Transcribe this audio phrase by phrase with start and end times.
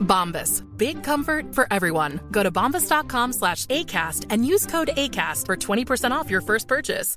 [0.00, 0.62] Bombas.
[0.76, 2.20] Big comfort for everyone.
[2.30, 7.16] Go to bombas.com slash ACAST and use code ACAST for 20% off your first purchase.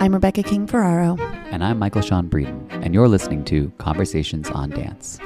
[0.00, 1.20] I'm Rebecca King Ferraro.
[1.50, 5.18] And I'm Michael Sean Breeden, and you're listening to Conversations on Dance.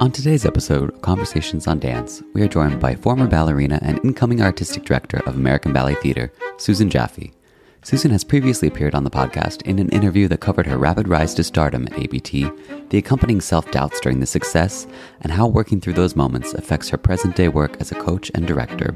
[0.00, 4.40] On today's episode of Conversations on Dance, we are joined by former ballerina and incoming
[4.40, 7.32] artistic director of American Ballet Theatre, Susan Jaffe.
[7.82, 11.32] Susan has previously appeared on the podcast in an interview that covered her rapid rise
[11.34, 12.50] to stardom at ABT,
[12.90, 14.86] the accompanying self doubts during the success,
[15.20, 18.46] and how working through those moments affects her present day work as a coach and
[18.46, 18.94] director.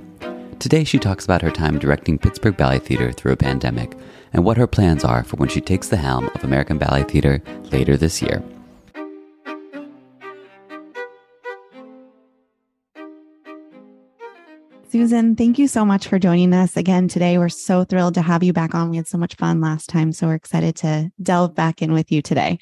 [0.58, 3.96] Today, she talks about her time directing Pittsburgh Ballet Theatre through a pandemic
[4.32, 7.42] and what her plans are for when she takes the helm of American Ballet Theatre
[7.70, 8.42] later this year.
[14.92, 17.38] Susan, thank you so much for joining us again today.
[17.38, 18.90] We're so thrilled to have you back on.
[18.90, 22.12] We had so much fun last time, so we're excited to delve back in with
[22.12, 22.58] you today.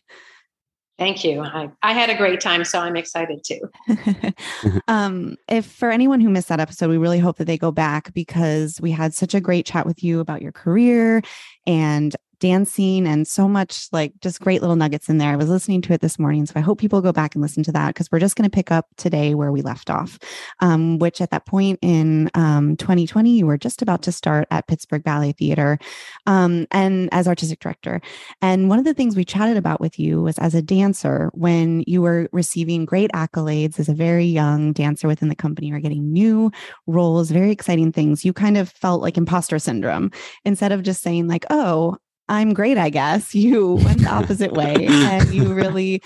[0.97, 1.41] Thank you.
[1.41, 4.33] I, I had a great time, so I'm excited too.
[4.87, 8.15] um, if for anyone who missed that episode, we really hope that they go back
[8.15, 11.23] because we had such a great chat with you about your career
[11.67, 15.33] and dancing and so much like just great little nuggets in there.
[15.33, 16.47] I was listening to it this morning.
[16.47, 18.55] So I hope people go back and listen to that because we're just going to
[18.55, 20.19] pick up today where we left off,
[20.61, 24.67] um, which at that point in um, 2020, you were just about to start at
[24.67, 25.79] Pittsburgh Ballet Theater
[26.27, 28.01] um, and as artistic director.
[28.43, 31.85] And one of the things we chatted about with you was as a dancer, when
[31.87, 36.13] you were receiving great accolades as a very young dancer within the company, or getting
[36.13, 36.51] new
[36.87, 38.25] roles, very exciting things.
[38.25, 40.11] You kind of felt like imposter syndrome
[40.45, 41.97] instead of just saying, like, oh,
[42.31, 43.35] I'm great, I guess.
[43.41, 46.03] You went the opposite way and you really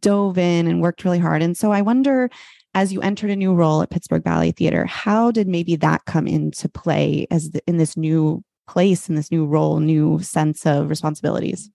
[0.00, 1.42] dove in and worked really hard.
[1.42, 2.30] And so I wonder,
[2.74, 6.26] as you entered a new role at Pittsburgh Ballet Theater, how did maybe that come
[6.26, 10.90] into play as the, in this new place, in this new role, new sense of
[10.90, 11.70] responsibilities?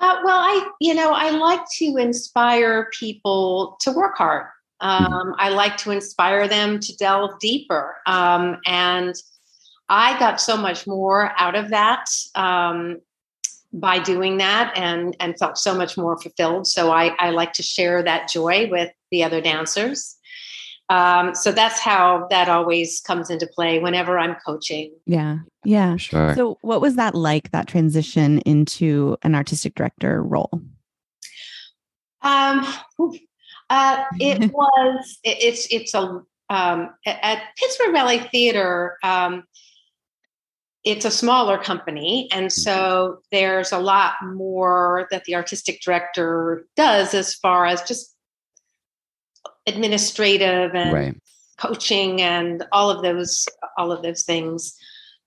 [0.00, 4.46] Uh, well, I, you know, I like to inspire people to work hard.
[4.80, 7.96] Um, I like to inspire them to delve deeper.
[8.06, 9.14] Um, and
[9.90, 13.00] I got so much more out of that um,
[13.72, 16.68] by doing that and, and felt so much more fulfilled.
[16.68, 20.16] So I, I like to share that joy with the other dancers.
[20.88, 24.92] Um, so that's how that always comes into play whenever I'm coaching.
[25.06, 25.38] Yeah.
[25.64, 25.96] Yeah.
[25.96, 26.34] Sure.
[26.34, 30.50] So, what was that like, that transition into an artistic director role?
[32.22, 32.66] Um,
[33.70, 39.44] uh, it was, it, it's, it's a, um, at, at Pittsburgh Ballet Theater, um,
[40.84, 42.28] it's a smaller company.
[42.32, 48.14] And so there's a lot more that the artistic director does as far as just
[49.66, 51.16] administrative and Right.
[51.58, 53.46] coaching and all of those
[53.76, 54.76] all of those things.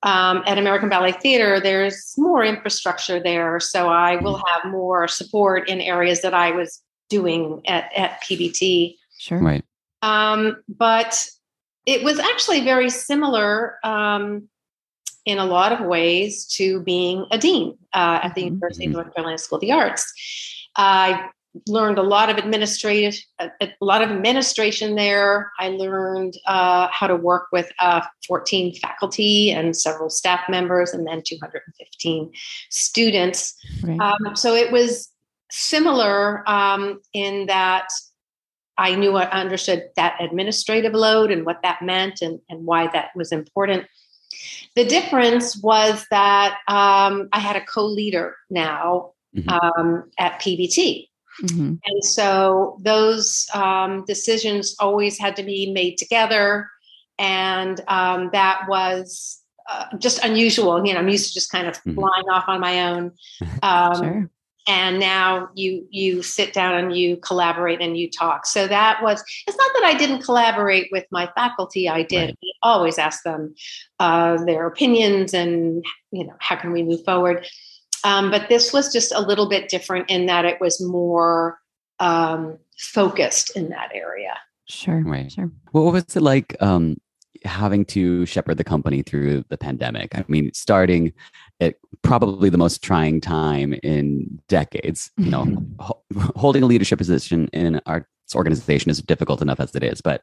[0.02, 5.70] Um, at American Ballet Theater, there's more infrastructure there, so I will have more support
[5.70, 8.98] in areas that I was doing at, at PBT.
[9.18, 9.40] Sure.
[9.40, 9.64] Right.
[10.02, 11.26] Um, but
[11.86, 14.50] it was actually very similar um,
[15.25, 18.46] in a lot of ways to being a dean uh, at the Mhm.
[18.46, 20.12] University of North Carolina School of the Arts.
[20.75, 21.30] I
[21.68, 25.52] learned a lot of administrative, a, a lot of administration there.
[25.60, 31.06] I learned uh, how to work with uh, 14 faculty and several staff members, and
[31.06, 32.31] then 215
[32.70, 33.54] students.
[33.84, 34.00] Right.
[34.00, 35.10] Um, so it was
[35.52, 37.88] similar um, in that
[38.78, 43.10] I knew I understood that administrative load and what that meant and, and why that
[43.16, 43.86] was important.
[44.76, 49.50] The difference was that um, I had a co leader now mm-hmm.
[49.50, 51.10] um, at PBT.
[51.42, 51.76] Mm-hmm.
[51.84, 56.70] And so those um, decisions always had to be made together.
[57.18, 60.86] And um, that was uh, just unusual.
[60.86, 61.96] You know, I'm used to just kind of mm-hmm.
[61.96, 63.12] flying off on my own.
[63.64, 64.30] Um, sure
[64.68, 68.45] and now you you sit down and you collaborate and you talk.
[68.45, 72.27] So that was it's not that i didn't collaborate with my faculty i did.
[72.27, 72.38] Right.
[72.42, 73.56] we always ask them
[74.00, 77.45] uh, their opinions and you know how can we move forward?
[78.06, 81.57] Um, but this was just a little bit different in that it was more
[82.00, 84.38] um, focused in that area.
[84.65, 85.31] Sure right.
[85.31, 85.51] sure.
[85.71, 86.98] What was it like um,
[87.45, 91.13] having to shepherd the company through the pandemic i mean starting
[91.63, 95.12] at probably the most trying time in decades.
[95.18, 95.81] You know, mm-hmm.
[95.81, 96.04] ho-
[96.36, 100.22] holding a leadership position in our organization is difficult enough as it is, but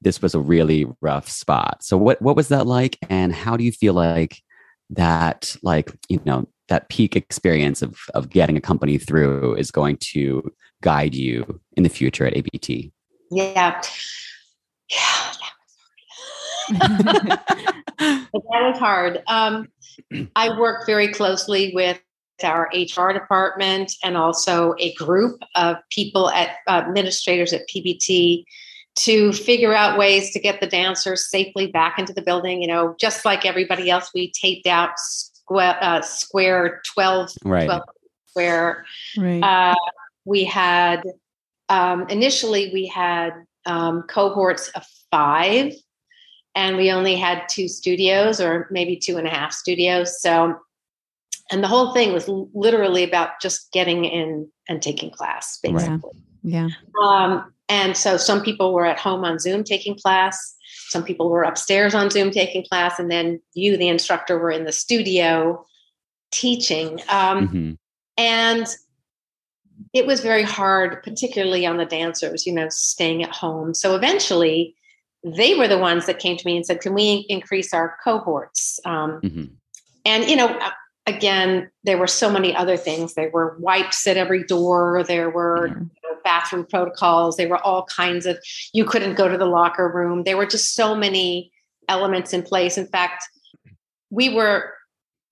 [0.00, 1.82] this was a really rough spot.
[1.82, 4.42] So what what was that like and how do you feel like
[4.90, 9.98] that like, you know, that peak experience of of getting a company through is going
[9.98, 12.92] to guide you in the future at ABT?
[13.30, 13.80] Yeah.
[14.90, 15.32] Yeah,
[17.98, 19.22] that was hard.
[19.28, 19.68] Um,
[20.36, 22.00] I work very closely with
[22.42, 28.44] our HR department and also a group of people at uh, administrators at PBT
[28.94, 32.60] to figure out ways to get the dancers safely back into the building.
[32.60, 37.64] You know, just like everybody else, we taped out square, uh, square 12, right.
[37.66, 37.82] 12
[38.26, 38.84] square.
[39.16, 39.42] Right.
[39.42, 39.74] Uh,
[40.24, 41.02] we had,
[41.68, 43.32] um, initially, we had
[43.66, 45.74] um, cohorts of five
[46.54, 50.20] and we only had two studios or maybe two and a half studios.
[50.20, 50.58] So,
[51.50, 56.10] and the whole thing was literally about just getting in and taking class, basically.
[56.42, 56.68] Yeah.
[56.68, 57.02] yeah.
[57.02, 60.56] Um, and so some people were at home on Zoom taking class.
[60.88, 62.98] Some people were upstairs on Zoom taking class.
[62.98, 65.64] And then you, the instructor, were in the studio
[66.32, 67.00] teaching.
[67.08, 67.72] Um, mm-hmm.
[68.18, 68.66] And
[69.94, 73.74] it was very hard, particularly on the dancers, you know, staying at home.
[73.74, 74.74] So eventually,
[75.24, 78.80] they were the ones that came to me and said, "Can we increase our cohorts?"
[78.84, 79.44] Um, mm-hmm.
[80.04, 80.58] And you know,
[81.06, 83.14] again, there were so many other things.
[83.14, 85.04] There were wipes at every door.
[85.06, 85.82] There were mm-hmm.
[85.82, 87.36] you know, bathroom protocols.
[87.36, 88.38] There were all kinds of.
[88.72, 90.24] You couldn't go to the locker room.
[90.24, 91.52] There were just so many
[91.88, 92.76] elements in place.
[92.76, 93.24] In fact,
[94.10, 94.72] we were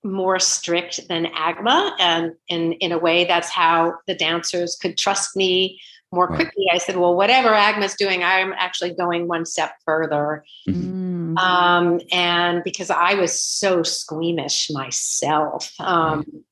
[0.03, 5.37] more strict than AGMA, and in in a way, that's how the dancers could trust
[5.37, 5.81] me
[6.13, 6.37] more right.
[6.37, 6.67] quickly.
[6.73, 10.45] I said, well, whatever AGMA's doing, I'm actually going one step further.
[10.69, 11.39] Mm-hmm.
[11.39, 15.73] Um, and because I was so squeamish myself.
[15.79, 16.45] Um, right.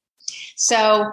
[0.56, 1.12] So,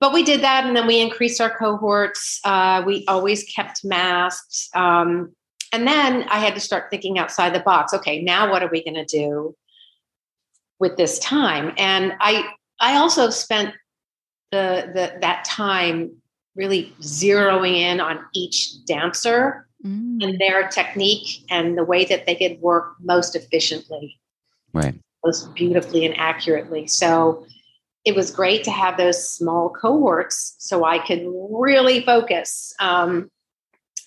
[0.00, 2.40] but we did that and then we increased our cohorts.
[2.44, 4.68] Uh, we always kept masks.
[4.74, 5.34] Um,
[5.72, 7.94] and then I had to start thinking outside the box.
[7.94, 9.56] Okay, now what are we going to do
[10.78, 11.72] with this time?
[11.78, 13.74] And I, I also spent
[14.50, 16.21] the, the that time
[16.54, 20.22] really zeroing in on each dancer mm.
[20.22, 24.18] and their technique and the way that they could work most efficiently,
[24.72, 24.94] right,
[25.24, 26.86] most beautifully and accurately.
[26.86, 27.46] So
[28.04, 32.74] it was great to have those small cohorts so I could really focus.
[32.80, 33.30] Um,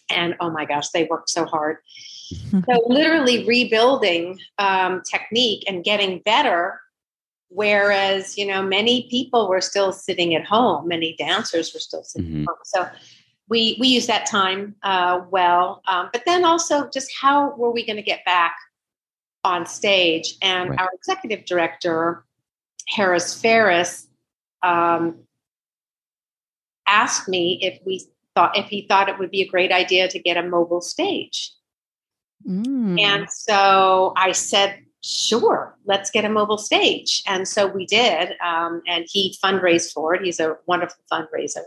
[0.10, 1.78] and oh my gosh, they worked so hard.
[2.52, 6.80] so literally rebuilding um, technique and getting better
[7.50, 12.28] Whereas, you know, many people were still sitting at home, many dancers were still sitting
[12.28, 12.42] mm-hmm.
[12.42, 12.58] at home.
[12.64, 12.90] So
[13.48, 15.82] we we use that time uh, well.
[15.88, 18.56] Um, but then also just how were we going to get back
[19.44, 20.36] on stage?
[20.42, 20.80] And right.
[20.80, 22.26] our executive director,
[22.88, 24.08] Harris Ferris,
[24.64, 25.20] um,
[26.88, 30.20] asked me if we thought if he thought it would be a great idea to
[30.20, 31.54] get a mobile stage.
[32.48, 33.00] Mm.
[33.00, 37.22] And so I said sure, let's get a mobile stage.
[37.28, 38.34] And so we did.
[38.44, 40.24] Um, and he fundraised for it.
[40.24, 41.64] He's a wonderful fundraiser.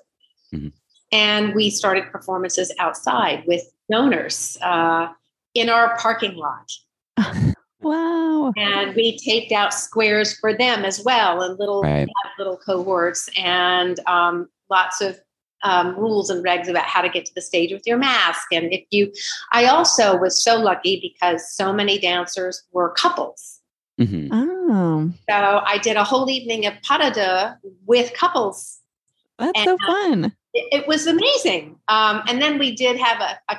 [0.53, 0.69] Mm-hmm.
[1.13, 5.09] And we started performances outside with donors uh,
[5.55, 6.71] in our parking lot.
[7.81, 8.53] wow.
[8.57, 12.09] And we taped out squares for them as well and little, right.
[12.39, 15.19] little cohorts and um, lots of
[15.63, 18.47] um, rules and regs about how to get to the stage with your mask.
[18.53, 19.13] And if you,
[19.53, 23.61] I also was so lucky because so many dancers were couples.
[24.01, 24.29] Mm-hmm.
[24.33, 25.13] Oh.
[25.29, 28.79] So I did a whole evening of pas de deux with couples.
[29.39, 30.25] That's and, so uh, fun.
[30.55, 31.77] it, it, was amazing.
[31.89, 33.59] Um, and then we did have a, a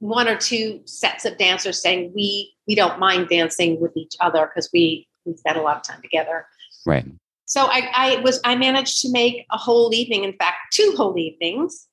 [0.00, 4.46] one or two sets of dancers saying we we don't mind dancing with each other
[4.46, 6.46] because we we spent a lot of time together.
[6.86, 7.06] Right.
[7.50, 11.18] So I, I was I managed to make a whole evening, in fact, two whole
[11.18, 11.88] evenings.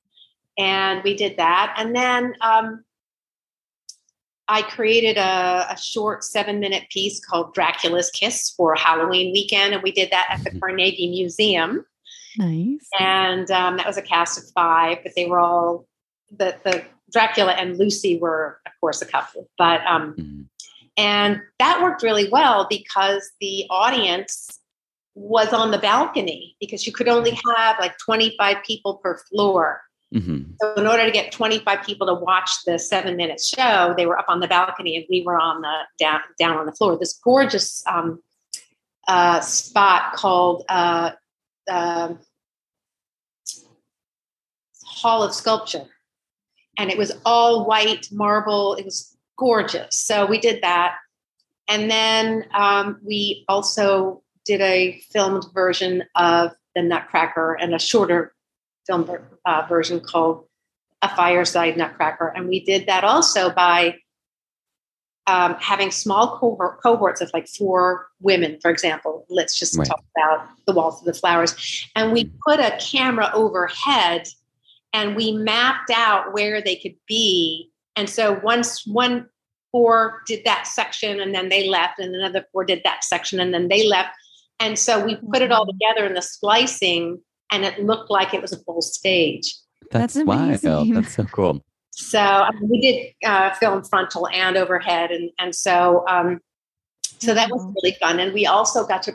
[0.56, 1.74] and we did that.
[1.76, 2.84] And then um,
[4.46, 9.74] I created a, a short seven minute piece called Dracula's Kiss for Halloween weekend.
[9.74, 10.60] And we did that at the Mm-hmm.
[10.60, 11.84] Carnegie Museum.
[12.36, 12.86] Nice.
[13.00, 15.88] And um, that was a cast of five, but they were all
[16.30, 19.48] the, the Dracula and Lucy were, of course, a couple.
[19.58, 20.44] But um, Mhm.
[20.96, 24.57] and that worked really well because the audience
[25.18, 29.82] was on the balcony because you could only have like 25 people per floor.
[30.14, 30.54] Mhm.
[30.60, 34.18] So in order to get 25 people to watch the seven minute show, they were
[34.18, 36.96] up on the balcony and we were on the down down on the floor.
[36.98, 38.22] This gorgeous um,
[39.06, 41.12] uh, spot called uh,
[41.70, 42.20] um
[44.86, 45.86] Hall of Sculpture,
[46.78, 48.74] and it was all white marble.
[48.74, 49.94] It was gorgeous.
[49.96, 50.96] So we did that,
[51.68, 58.34] and then um, we also did a filmed version of the Nutcracker and a shorter
[58.86, 59.08] film
[59.44, 60.46] uh, version called
[61.02, 62.28] a fireside nutcracker.
[62.34, 63.98] And we did that also by
[65.26, 69.26] um, having small cohort, cohorts of like four women for example.
[69.28, 69.86] Let's just Right.
[69.86, 71.86] talk about the waltz of the flowers.
[71.94, 74.26] And we put a camera overhead
[74.94, 77.70] and we mapped out where they could be.
[77.94, 79.28] And so once one
[79.70, 83.52] four did that section and then they left and another four did that section and
[83.52, 84.08] then they left
[84.60, 88.42] and so we put it all together in the splicing and it looked like it
[88.42, 89.54] was a full stage
[89.90, 90.42] That's, That's wild.
[90.64, 90.94] amazing.
[90.94, 91.64] That's so cool.
[91.90, 96.40] so I mean, we did uh, film frontal and overhead, and and so um,
[97.18, 98.20] so that was really fun.
[98.20, 99.12] And we also got to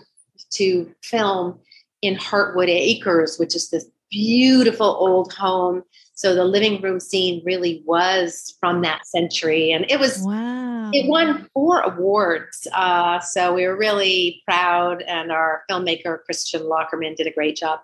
[0.56, 1.60] to film
[2.02, 5.84] in Hartwood Acres, which is this beautiful old home.
[6.14, 10.92] So the living room scene really was from that century, and it was Wow.
[10.94, 12.68] it won four awards.
[12.72, 17.80] Uh, so we were really proud, and our filmmaker Christian Lockerman did a great job.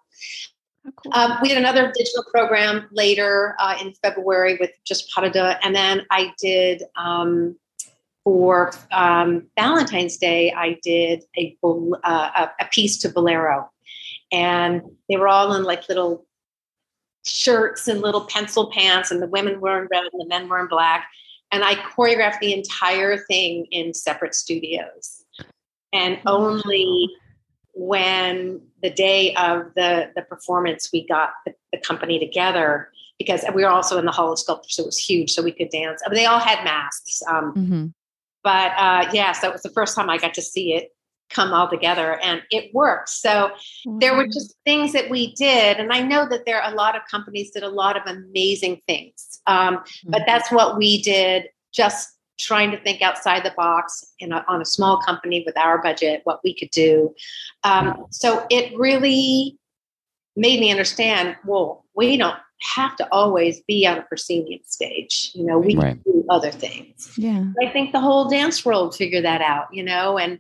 [0.85, 1.11] Oh, cool.
[1.13, 6.05] Um, we had another digital program later uh, in February with just Parada, and then
[6.11, 7.57] I did um,
[8.23, 10.53] for um, Valentine's Day.
[10.53, 13.69] I did a uh, a, a piece to Bolero,
[14.31, 16.25] and they were all in like little
[17.25, 20.59] shirts and little pencil pants, and the women were in red and the men were
[20.59, 21.07] in black.
[21.51, 25.23] And I choreographed the entire thing in separate studios,
[25.91, 27.09] and only
[27.73, 33.63] when the day of the the performance we got the, the company together because we
[33.63, 36.01] were also in the hall of sculpture so it was huge so we could dance
[36.05, 37.93] I mean, they all had masks um, Mhm.
[38.43, 40.93] but uh, yeah so it was the first time i got to see it
[41.29, 43.21] come all together and it works.
[43.21, 43.51] so
[43.99, 46.95] there were just things that we did and i know that there are a lot
[46.95, 52.09] of companies did a lot of amazing things um, but that's what we did just
[52.39, 56.21] trying to think outside the box in a, on a small company with our budget
[56.23, 57.13] what we could do
[57.63, 59.57] um, so it really
[60.35, 62.37] made me understand well we don't
[62.75, 66.01] have to always be on a proscenium stage you know we Right.
[66.03, 67.45] can do other things Yeah.
[67.61, 70.39] I think the whole dance world figured that out, you know, and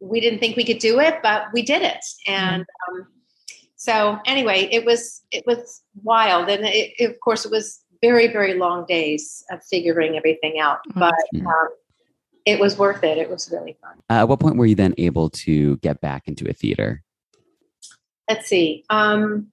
[0.00, 2.04] we didn't think we could do it, but we did it.
[2.26, 3.06] And um,
[3.76, 8.26] so anyway, it was it was wild, and it, it- of course it was very
[8.28, 11.46] very long days of figuring everything out, but Mhm.
[11.46, 11.68] um,
[12.44, 13.18] it was worth it.
[13.18, 13.96] It was really fun.
[14.10, 17.02] Uh, at what point were you then able to get back into a theater?
[18.28, 18.84] Let's see.
[18.90, 19.48] Um,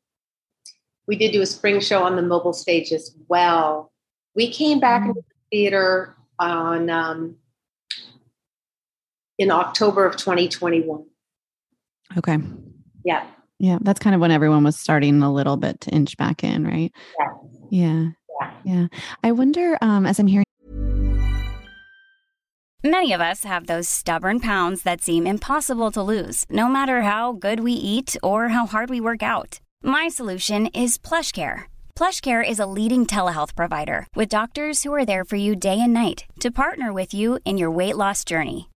[1.08, 3.92] we did do a spring show on the mobile stage as well.
[4.36, 7.36] We came back into the theater on um,
[9.38, 11.06] in October of 2021.
[12.18, 12.38] Okay.
[13.06, 13.28] Yeah.
[13.60, 13.80] Yeah.
[13.82, 16.92] That's kind of when everyone was starting a little bit to inch back in, right?
[17.20, 17.26] Yeah.
[17.72, 18.10] Yeah.
[18.42, 18.52] Yeah.
[18.66, 18.88] Yeah.
[19.24, 20.44] I wonder, um, as I'm hearing,
[22.86, 27.32] Many of us have those stubborn pounds that seem impossible to lose, no matter how
[27.32, 29.62] good we eat or how hard we work out.
[29.82, 31.64] My solution is plush PlushCare.
[31.96, 35.94] PlushCare is a leading telehealth provider with doctors who are there for you day and
[35.94, 38.70] night to partner with you in your weight loss journey.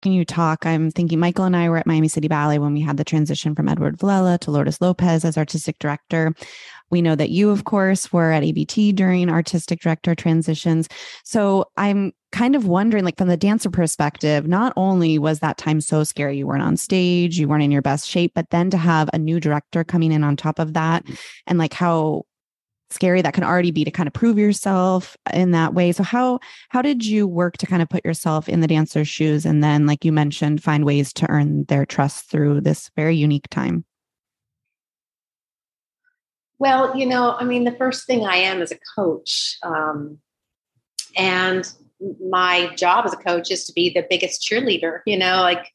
[0.00, 0.64] Can you talk?
[0.64, 3.56] I'm thinking Michael and I were at Miami City Ballet when we had the transition
[3.56, 6.34] from Edward Villella to Lourdes Lopez as artistic director.
[6.90, 10.88] We know that you, of course, were at ABT during artistic director transitions.
[11.24, 15.80] So I'm kind of wondering, like, from the dancer perspective, not only was that time
[15.80, 18.76] so scary, you weren't on stage, you weren't in your best shape, but then to
[18.76, 21.04] have a new director coming in on top of that
[21.46, 22.22] and like how
[22.90, 25.92] scary that can already be to kind of prove yourself in that way.
[25.92, 26.40] So how
[26.70, 29.86] how did you work to kind of put yourself in the dancer's shoes and then
[29.86, 33.84] like you mentioned find ways to earn their trust through this very unique time?
[36.58, 40.18] Well you know i mean the first thing i am is a coach um,
[41.16, 41.72] and
[42.20, 45.72] my job as a coach is to be the biggest cheerleader you know like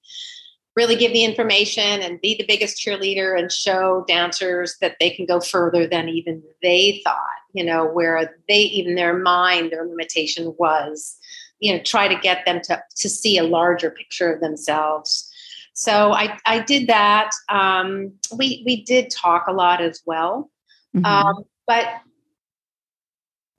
[0.76, 5.26] really give the information and be the biggest cheerleader and show dancers that they can
[5.26, 7.18] go further than even they thought,
[7.54, 11.18] you know, where they even their mind, their limitation was,
[11.60, 15.30] you know, try to get them to, to see a larger picture of themselves.
[15.74, 17.32] So I, I did that.
[17.50, 20.50] Um, we, we did talk a lot as well.
[20.96, 21.06] Mm-hmm.
[21.06, 21.88] Um, but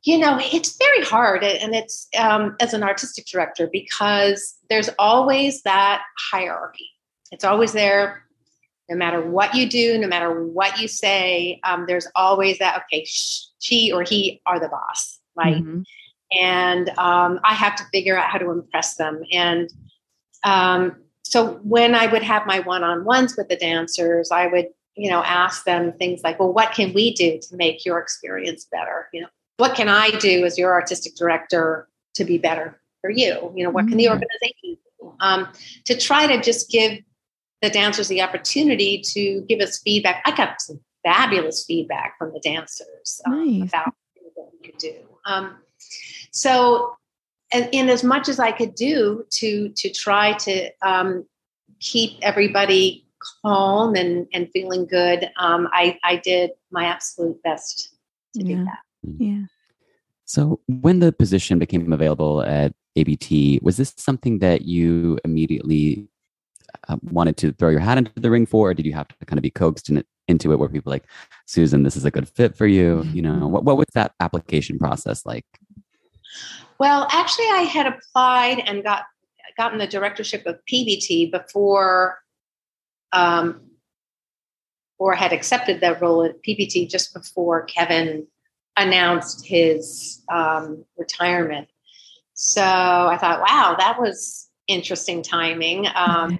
[0.04, 5.62] you know it's very hard and it's um, as an artistic director because there's always
[5.62, 6.90] that hierarchy
[7.30, 8.24] it's always there,
[8.88, 11.60] no matter what you do, no matter what you say.
[11.64, 12.84] Um, there's always that.
[12.84, 15.56] Okay, she or he are the boss, right?
[15.56, 15.82] Mm-hmm.
[16.38, 19.22] And um, I have to figure out how to impress them.
[19.32, 19.70] And
[20.42, 25.22] um, so when I would have my one-on-ones with the dancers, I would, you know,
[25.22, 29.08] ask them things like, "Well, what can we do to make your experience better?
[29.12, 33.52] You know, what can I do as your artistic director to be better for you?
[33.56, 34.12] You know, what can the mm-hmm.
[34.12, 35.48] organization do?" Um,
[35.84, 36.98] to try to just give
[37.64, 40.22] the dancers the opportunity to give us feedback.
[40.26, 43.68] I got some fabulous feedback from the dancers um, nice.
[43.70, 43.94] about
[44.34, 44.94] what we could do.
[45.24, 45.56] Um,
[46.30, 46.96] so,
[47.52, 51.26] and, in as much as I could do to to try to um,
[51.80, 53.06] keep everybody
[53.42, 57.94] calm and and feeling good, um, I I did my absolute best
[58.34, 58.56] to yeah.
[58.56, 58.78] do that.
[59.18, 59.42] Yeah.
[60.26, 66.08] So, when the position became available at ABT, was this something that you immediately
[66.88, 69.26] uh, wanted to throw your hat into the ring for, or did you have to
[69.26, 71.04] kind of be coaxed in it, into it where people like,
[71.46, 73.02] Susan, this is a good fit for you?
[73.12, 75.46] You know, what, what was that application process like?
[76.78, 79.04] Well, actually, I had applied and got
[79.56, 82.18] gotten the directorship of PBT before,
[83.12, 83.60] um,
[84.98, 88.26] or had accepted that role at PBT just before Kevin
[88.76, 91.68] announced his um, retirement.
[92.34, 95.86] So I thought, wow, that was interesting timing.
[95.96, 96.38] Um,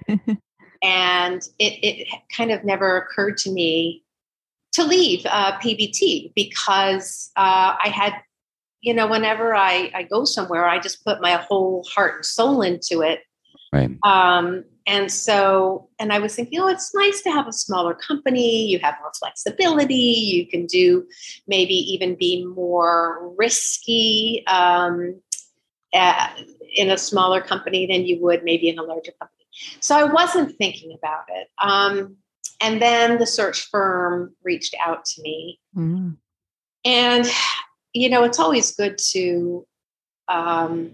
[0.83, 4.03] and it, it kind of never occurred to me
[4.73, 8.13] to leave uh, PBT because uh, I had,
[8.81, 12.61] you know, whenever I, I go somewhere, I just put my whole heart and soul
[12.61, 13.21] into it.
[13.73, 13.89] Right.
[14.03, 18.67] Um, and so, and I was thinking, oh, it's nice to have a smaller company.
[18.67, 19.95] You have more flexibility.
[19.95, 21.07] You can do
[21.47, 24.43] maybe even be more risky.
[24.45, 25.19] Um,
[25.93, 26.27] uh,
[26.75, 29.45] in a smaller company than you would maybe in a larger company.
[29.79, 31.47] So I wasn't thinking about it.
[31.61, 32.17] Um,
[32.61, 35.59] and then the search firm reached out to me.
[35.75, 36.11] Mm-hmm.
[36.83, 37.25] And,
[37.93, 39.65] you know, it's always good to
[40.27, 40.91] um,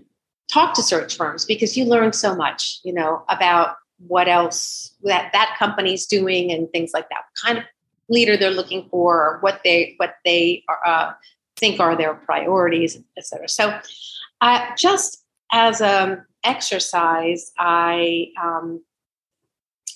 [0.52, 3.76] talk to search firms because you learn so much, you know, about
[4.08, 7.24] what else that that company's doing and things like that.
[7.34, 7.64] What kind of
[8.10, 11.14] leader they're looking for, what they what they are, uh,
[11.58, 13.48] think are their priorities, et cetera.
[13.48, 13.80] So,
[14.42, 18.84] uh, just as an exercise, I um,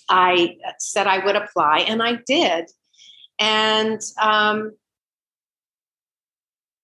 [0.10, 2.69] I said I would apply, and I did.
[3.39, 4.73] And um,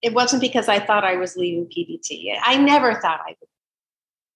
[0.02, 2.36] it wasn't because I thought I was leaving PBT.
[2.42, 3.48] I never thought I would.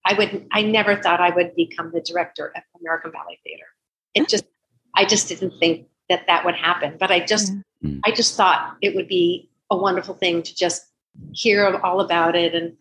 [0.05, 0.47] I would.
[0.51, 3.65] I never thought I would become the director of American Ballet Theater.
[4.13, 4.45] It just.
[4.97, 6.97] I just didn't think that that would happen.
[6.99, 7.53] But I just.
[7.83, 8.01] Mm.
[8.05, 10.85] I just thought it would be a wonderful thing to just
[11.33, 12.73] hear all about it and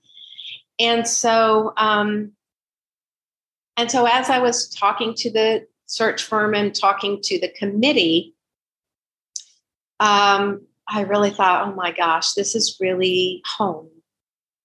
[0.78, 2.32] and so um,
[3.76, 8.34] and so as i was talking to the search firm and talking to the committee
[10.00, 13.88] um, i really thought oh my gosh this is really home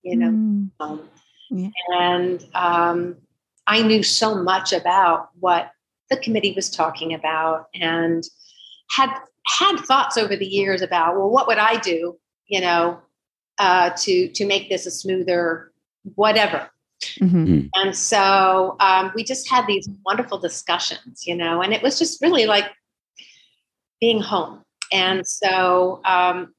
[0.04, 0.70] you know mm.
[0.80, 1.08] home.
[1.50, 1.70] Yeah.
[2.00, 3.18] and um,
[3.68, 5.72] i knew so much about what
[6.10, 8.24] the committee was talking about and
[8.90, 9.12] had
[9.46, 12.18] had thoughts over the years about well what would i do
[12.48, 13.00] you know
[13.60, 15.70] uh, to to make this a smoother
[16.16, 16.70] whatever.
[17.20, 17.46] Mm-hmm.
[17.46, 17.60] Hmm.
[17.76, 22.22] And so um, we just had these wonderful discussions, you know, and it was just
[22.22, 22.66] really like
[24.02, 24.64] being home.
[24.92, 26.54] And so, um,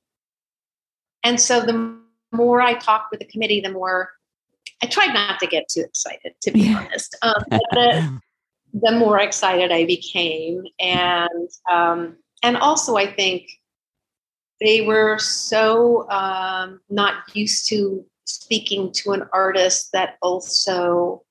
[1.23, 1.99] and so the
[2.33, 4.11] more I talked with the committee, the more
[4.83, 7.17] I tried not to get too excited, to be honest.
[7.23, 8.21] Um, the,
[8.81, 13.51] the, more excited I became, and um, and also I think
[14.61, 21.23] they were so um, not used to speaking to an artist that also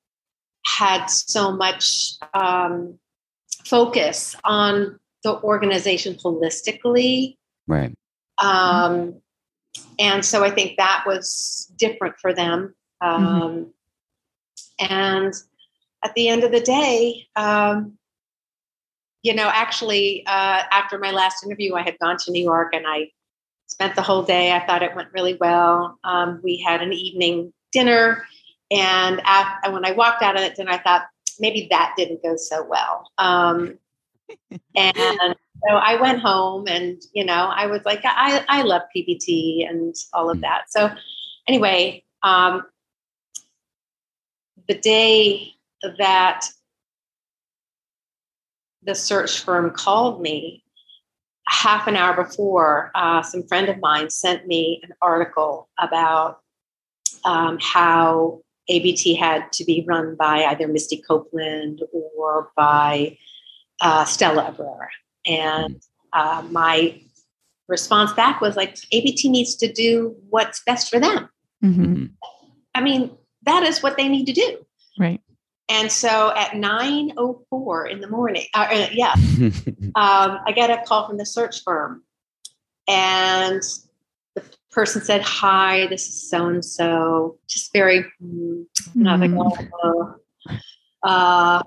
[0.65, 2.99] had so much um,
[3.65, 7.37] focus on the organization holistically.
[7.67, 7.93] Right.
[8.41, 9.21] Um,
[9.97, 12.73] and so I think that was different for them.
[13.01, 14.93] Um, mm-hmm.
[14.93, 15.33] And
[16.03, 17.97] at the end of the day, um,
[19.21, 22.85] you know, actually, uh, after my last interview, I had gone to New York and
[22.87, 23.11] I
[23.79, 24.51] spent the whole day.
[24.51, 25.97] I thought it went really well.
[26.03, 28.25] Um, we had an evening dinner,
[28.69, 31.03] and after, when I walked out of that dinner, I thought
[31.39, 33.09] maybe that didn't go so well.
[33.17, 33.77] Um,
[34.75, 39.67] and so I went home, and you know, I was like, I I love PBT
[39.69, 40.41] and all of hmm.
[40.41, 40.63] that.
[40.69, 40.91] So
[41.47, 42.63] anyway, um,
[44.67, 45.53] the day
[45.97, 46.45] that
[48.83, 50.63] the search firm called me
[51.49, 56.39] half an hour before uh, some friend of mine sent me an article about
[57.25, 63.17] um, how abt had to be run by either misty copeland or by
[63.81, 64.89] uh, stella abrera.
[65.25, 65.81] And
[66.13, 67.01] uh, my
[67.67, 71.29] response back was like abt needs to do what's best for them.
[71.63, 72.05] Mm-hmm.
[72.73, 73.11] i mean
[73.43, 74.65] that is what they need to do.
[74.97, 75.21] Right
[75.69, 79.13] and so at 9.04 in the morning, uh, uh yeah,
[79.95, 82.03] um, I get a call from the search firm.
[82.87, 83.61] And
[84.33, 87.37] the person said, Hi, this is so and so.
[87.47, 88.65] Just very, mm.
[88.95, 90.15] and I was like, oh,
[91.03, 91.61] uh,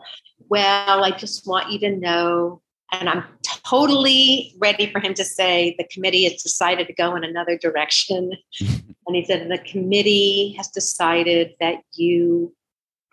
[0.48, 2.60] Well, I just want you to know.
[2.90, 3.24] And I'm
[3.64, 8.32] totally ready for him to say the committee has decided to go in another direction.
[8.60, 12.52] and he said, The committee has decided that you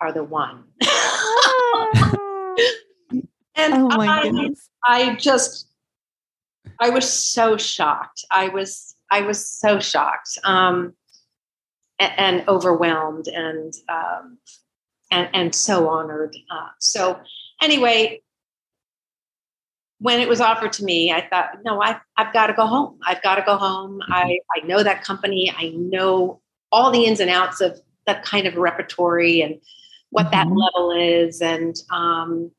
[0.00, 0.64] are the one.
[3.54, 4.68] and oh I, goodness.
[4.84, 5.68] I just,
[6.80, 8.24] I was so shocked.
[8.30, 10.94] I was, I was so shocked um,
[11.98, 14.38] and, and overwhelmed and, um,
[15.10, 16.36] and, and so honored.
[16.50, 17.20] Uh, so
[17.60, 18.22] anyway,
[20.00, 22.98] when it was offered to me, I thought, no, I, I've got to go home.
[23.06, 24.00] I've got to go home.
[24.00, 24.12] Mm-hmm.
[24.12, 25.52] I, I know that company.
[25.54, 26.40] I know
[26.72, 29.60] all the ins and outs of that kind of repertory and
[30.10, 30.50] what mm-hmm.
[30.50, 32.50] that level is, and um,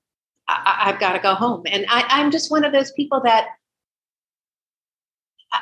[0.47, 1.63] I, have got to go home.
[1.65, 3.47] And I, I'm just one of those people that,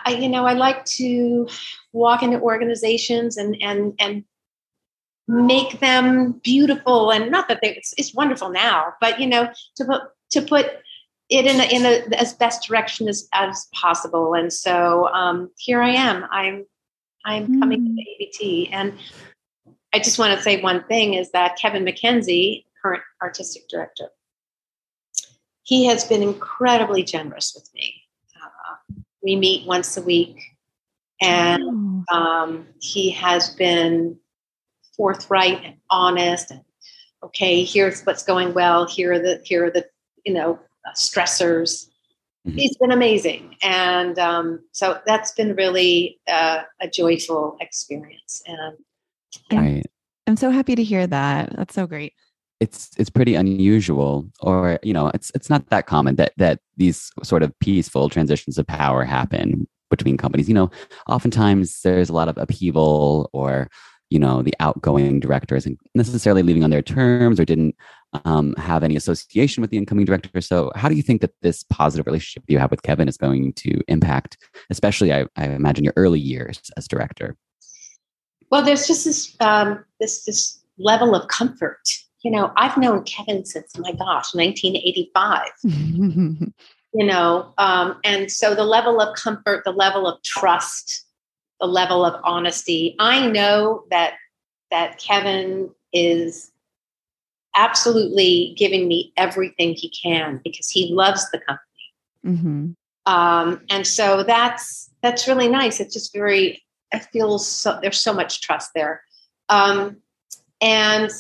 [0.05, 1.47] I, you know, I like to
[1.93, 4.23] walk into organizations and and and
[5.27, 7.11] make them beautiful.
[7.11, 10.65] And not that they, it's, it's wonderful now, but you know, to put to put
[11.29, 14.33] it in a, in a, as best direction as, as possible.
[14.33, 16.25] And so um, here I am.
[16.31, 16.65] I'm
[17.25, 17.59] I'm mm.
[17.59, 18.93] coming to ABT, and
[19.93, 24.09] I just want to say one thing is that Kevin McKenzie, current artistic director,
[25.63, 28.03] he has been incredibly generous with me.
[28.35, 30.39] Uh, we meet once a week,
[31.21, 32.15] and oh.
[32.15, 34.17] um, he has been
[34.95, 36.51] forthright and honest.
[36.51, 36.61] And
[37.23, 38.87] okay, here's what's going well.
[38.87, 39.87] Here are the here are the
[40.25, 41.87] you know uh, stressors.
[42.47, 42.57] Mm-hmm.
[42.57, 48.41] He's been amazing, and um, so that's been really uh, a joyful experience.
[48.47, 48.77] And
[49.51, 49.83] Right.
[50.27, 51.55] I'm so happy to hear that.
[51.55, 52.13] That's so great.
[52.59, 57.09] It's it's pretty unusual, or you know, it's it's not that common that that these
[57.23, 60.47] sort of peaceful transitions of power happen between companies.
[60.47, 60.71] You know,
[61.07, 63.69] oftentimes there's a lot of upheaval, or
[64.09, 67.75] you know, the outgoing director isn't necessarily leaving on their terms, or didn't
[68.25, 70.41] um, have any association with the incoming director.
[70.41, 73.53] So, how do you think that this positive relationship you have with Kevin is going
[73.53, 74.37] to impact,
[74.69, 77.37] especially I, I imagine your early years as director?
[78.49, 81.81] Well, there's just this um, this this level of comfort.
[82.21, 85.47] You know, I've known Kevin since my gosh, 1985.
[86.93, 91.05] you know, um, and so the level of comfort, the level of trust,
[91.59, 92.95] the level of honesty.
[92.99, 94.15] I know that
[94.71, 96.51] that Kevin is
[97.55, 101.65] absolutely giving me everything he can because he loves the company.
[102.25, 103.11] Mm-hmm.
[103.11, 105.79] Um, and so that's that's really nice.
[105.79, 109.03] It's just very I feel so there's so much trust there.
[109.47, 109.97] Um,
[110.61, 111.11] and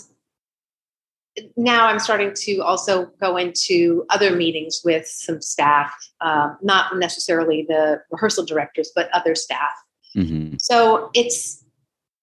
[1.55, 7.65] now I'm starting to also go into other meetings with some staff, uh, not necessarily
[7.67, 9.71] the rehearsal directors, but other staff.
[10.15, 10.55] Mm-hmm.
[10.59, 11.63] So it's,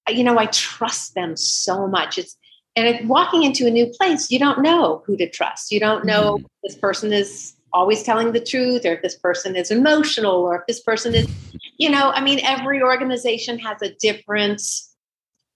[0.09, 2.19] you know, I trust them so much.
[2.19, 2.37] It's,
[2.75, 5.73] and if walking into a new place, you don't know who to trust.
[5.73, 6.47] You don't know mm-hmm.
[6.63, 10.67] this person is always telling the truth or if this person is emotional or if
[10.67, 11.29] this person is
[11.77, 14.63] you know i mean every organization has a different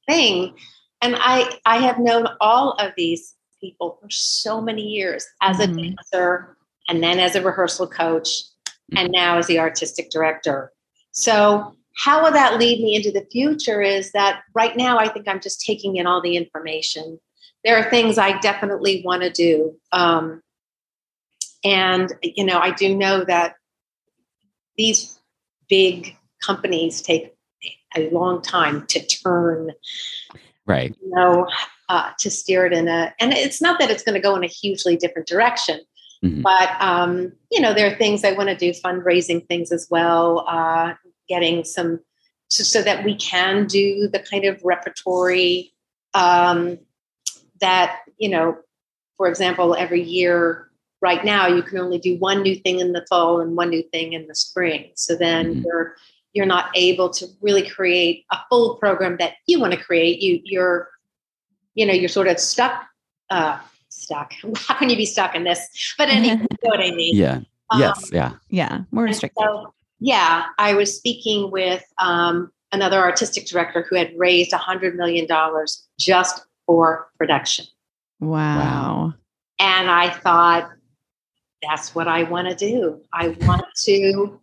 [0.06, 0.54] thing
[1.00, 5.78] and i i have known all of these people for so many years as mm-hmm.
[5.78, 6.56] a dancer
[6.88, 8.28] and then as a rehearsal coach
[8.96, 10.72] and now as the artistic director
[11.12, 13.82] So, how will that lead me into the future?
[13.82, 17.18] Is that right now I think I'm just taking in all the information.
[17.64, 19.76] There are things I definitely want to do.
[19.92, 20.42] Um,
[21.64, 23.56] and, you know, I do know that
[24.76, 25.18] these
[25.68, 27.34] big companies take
[27.96, 29.72] a long time to turn
[30.66, 31.46] right you know
[31.88, 34.44] uh, to steer it in a and it's not that it's going to go in
[34.44, 35.80] a hugely different direction
[36.24, 36.42] mm-hmm.
[36.42, 40.44] but um, you know there are things i want to do fundraising things as well
[40.48, 40.94] uh,
[41.28, 42.00] getting some
[42.48, 45.72] so, so, that we can do the kind of repertory
[46.14, 46.78] um,
[47.60, 48.56] that you know
[49.16, 50.69] for example every year
[51.02, 53.82] right now you can only do one new thing in the fall and one new
[53.90, 54.90] thing in the spring.
[54.94, 55.62] So then mm-hmm.
[55.66, 55.96] you're
[56.32, 60.20] you're not able to really create a full program that you want to create.
[60.20, 60.88] You you're
[61.74, 62.84] you know you're sort of stuck
[63.30, 63.58] uh
[63.88, 64.32] stuck.
[64.56, 65.94] How can you be stuck in this?
[65.96, 67.16] But anyway you know what i mean.
[67.16, 67.40] Yeah.
[67.70, 68.32] Um, yes yeah.
[68.48, 74.12] Yeah more restricted so, yeah i was speaking with um another artistic director who had
[74.16, 77.66] raised a hundred million dollars just for production.
[78.20, 79.14] Wow.
[79.58, 80.70] And i thought
[81.62, 84.40] that's what i want to do i want to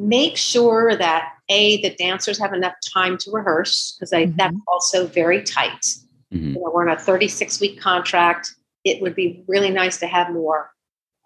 [0.00, 4.36] make sure that a the dancers have enough time to rehearse because mm-hmm.
[4.36, 5.84] that's also very tight.
[6.32, 6.48] Mm-hmm.
[6.48, 8.54] You know, we're on a 36 week contract.
[8.84, 10.70] It would be really nice to have more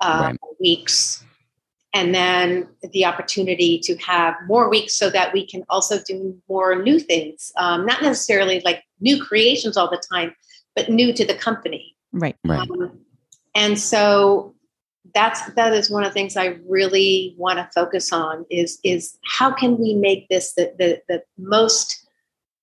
[0.01, 0.41] uh, right.
[0.61, 1.23] weeks,
[1.95, 6.83] and then the opportunity to have more weeks so that we can also do more
[6.83, 7.53] new things.
[7.57, 10.35] Um, not necessarily like new creations all the time,
[10.75, 11.97] but new to the company.
[12.13, 12.37] Right.
[12.45, 12.69] Right.
[12.69, 12.99] Um,
[13.55, 14.54] and so
[15.13, 19.19] that's that is one of the things I really want to focus on is is
[19.25, 22.07] how can we make this the the, the most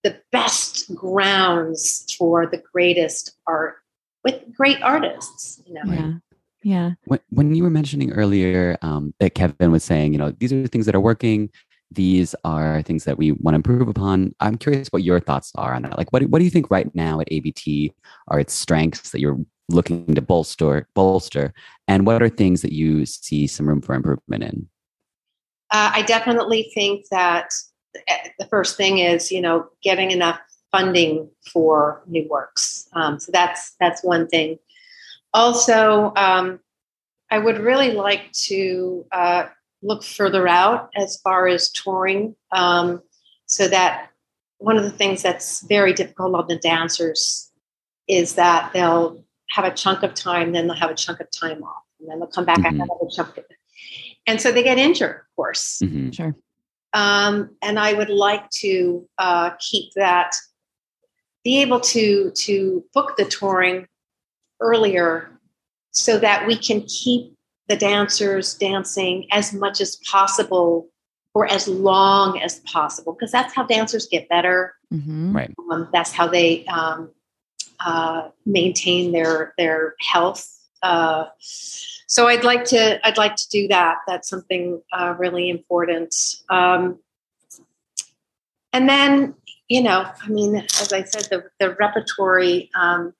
[0.03, 3.75] the best grounds for the greatest art
[4.23, 5.81] with great artists, you know.
[5.85, 6.13] Yeah.
[6.63, 6.91] Yeah.
[7.05, 10.61] When, when you were mentioning earlier um, that Kevin was saying, you know, these are
[10.61, 11.49] the things that are working.
[11.89, 14.35] These are things that we want to improve upon.
[14.39, 15.97] I'm curious what your thoughts are on that.
[15.97, 17.93] Like, what, what do you think right now at ABT
[18.27, 19.39] are its strengths that you're
[19.73, 21.53] looking to bolster bolster
[21.87, 24.67] and what are things that you see some room for improvement in?
[25.71, 27.51] Uh, i definitely think that
[28.07, 30.39] eh, the first thing is you know getting enough
[30.71, 32.87] funding for new works.
[32.93, 34.57] Um, so that's that's one thing.
[35.33, 36.59] Also um,
[37.29, 39.45] i would really like to uh,
[39.81, 43.01] look further out as far as touring um,
[43.45, 44.09] so that
[44.57, 47.51] one of the things that's very difficult on the dancers
[48.07, 51.63] is that they'll have a chunk of time, then they'll have a chunk of time
[51.63, 52.79] off, and then they'll come back mm-hmm.
[52.79, 53.45] and have a chunk of
[54.27, 55.79] And so they get injured, of course.
[55.83, 56.11] Mm-hmm.
[56.11, 56.35] Sure.
[56.93, 60.35] Um, and I would like to uh, keep that,
[61.43, 63.87] be able to to book the touring
[64.59, 65.31] earlier,
[65.91, 67.35] so that we can keep
[67.67, 70.89] the dancers dancing as much as possible
[71.33, 74.75] for as long as possible, because that's how dancers get better.
[74.93, 75.35] Mm-hmm.
[75.35, 75.53] Right.
[75.71, 77.09] Um, that's how they um,
[77.85, 80.47] uh, maintain their their health.
[80.83, 83.97] Uh, so I'd like to I'd like to do that.
[84.07, 86.15] That's something uh, really important.
[86.49, 86.99] Um,
[88.73, 89.35] and then
[89.69, 92.69] you know, I mean, as I said, the the repertory.
[92.75, 93.13] Um,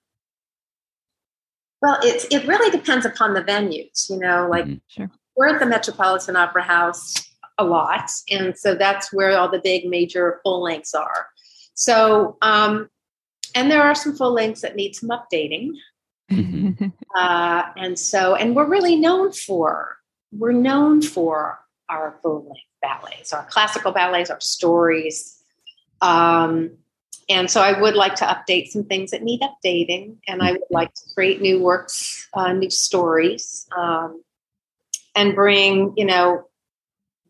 [1.80, 4.10] well, it's it really depends upon the venues.
[4.10, 4.76] You know, like mm-hmm.
[4.88, 5.10] sure.
[5.36, 7.14] we're at the Metropolitan Opera House
[7.56, 11.28] a lot, and so that's where all the big major full lengths are.
[11.74, 12.90] So um,
[13.54, 15.72] and there are some full lengths that need some updating.
[16.30, 16.86] Mm-hmm.
[17.16, 19.96] uh, and so, and we're really known for
[20.32, 25.42] we're known for our full length ballets, our classical ballets, our stories.
[26.00, 26.70] Um,
[27.28, 30.62] and so, I would like to update some things that need updating, and I would
[30.70, 34.22] like to create new works, uh, new stories, um,
[35.14, 36.48] and bring you know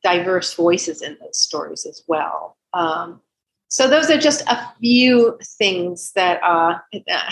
[0.02, 2.56] diverse voices in those stories as well.
[2.72, 3.20] Um,
[3.72, 7.30] so those are just a few things that are uh,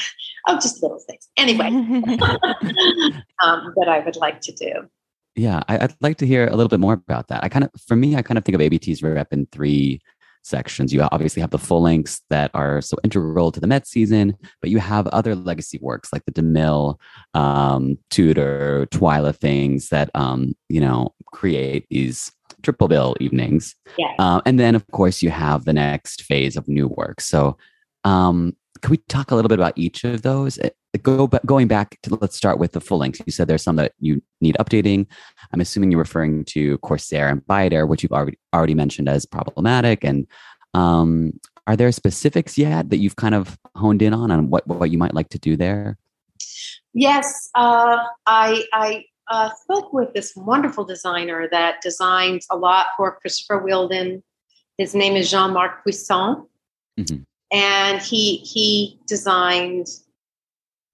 [0.48, 1.29] oh, just little things.
[1.37, 1.66] Anyway,
[3.44, 4.88] um, that I would like to do.
[5.37, 7.44] Yeah, I, would like to hear a little bit more about that.
[7.44, 10.00] I kind of, for me, I kind of think of ABT's rep in three
[10.42, 10.92] sections.
[10.92, 14.70] You obviously have the full lengths that are so integral to the Met season, but
[14.70, 16.96] you have other legacy works like the DeMille,
[17.35, 23.74] um, Tudor, Twyla things that um, you know create these triple bill evenings.
[23.98, 24.14] Yeah.
[24.18, 27.20] Uh, and then, of course, you have the next phase of new work.
[27.20, 27.57] So,
[28.05, 30.58] um, can we talk a little bit about each of those?
[30.58, 30.70] Uh,
[31.02, 33.22] go going back to let's start with the full length.
[33.24, 35.06] You said there's some that you need updating.
[35.52, 40.04] I'm assuming you're referring to Corsaire and Bayadere, which you've already already mentioned as problematic.
[40.04, 40.26] And
[40.74, 44.90] um, are there specifics yet that you've kind of honed in on on what what
[44.90, 45.98] you might like to do there?
[46.92, 53.18] Yes, uh, I I uh, spoke with this wonderful designer that designs a lot for
[53.20, 54.22] Christopher Wheeldon
[54.80, 56.48] his name is Jean-Marc Puissant,
[56.98, 57.26] Mhm.
[57.52, 59.88] And he he designed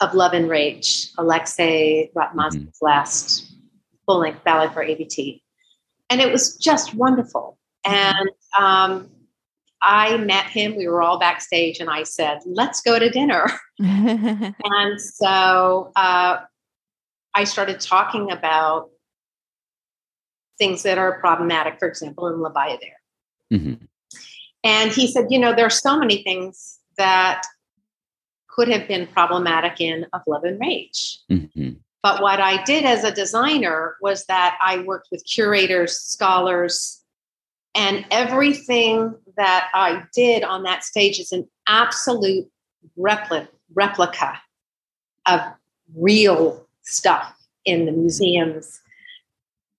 [0.00, 3.52] of Love and Rage, Alexei Ratmansky's last
[4.04, 5.42] full length ballet for ABT,
[6.10, 7.58] and it was just wonderful.
[7.84, 9.10] And um,
[9.82, 10.76] I met him.
[10.76, 13.46] We were all backstage, and I said, "Let's go to dinner."
[13.78, 16.38] And so uh,
[17.34, 18.88] I started talking about
[20.58, 22.96] things that are problematic, for example, in La Bayadere.
[24.66, 27.42] And he said, you know, there are so many things that
[28.48, 31.20] could have been problematic in Of Love and Rage.
[31.30, 31.76] Mhm.
[32.02, 37.04] But what I did as a designer was that I worked with curators, scholars,
[37.76, 42.50] and everything that I did on that stage is an absolute
[42.98, 44.40] repli- replica
[45.26, 45.40] of
[45.94, 48.80] real stuff in the museums.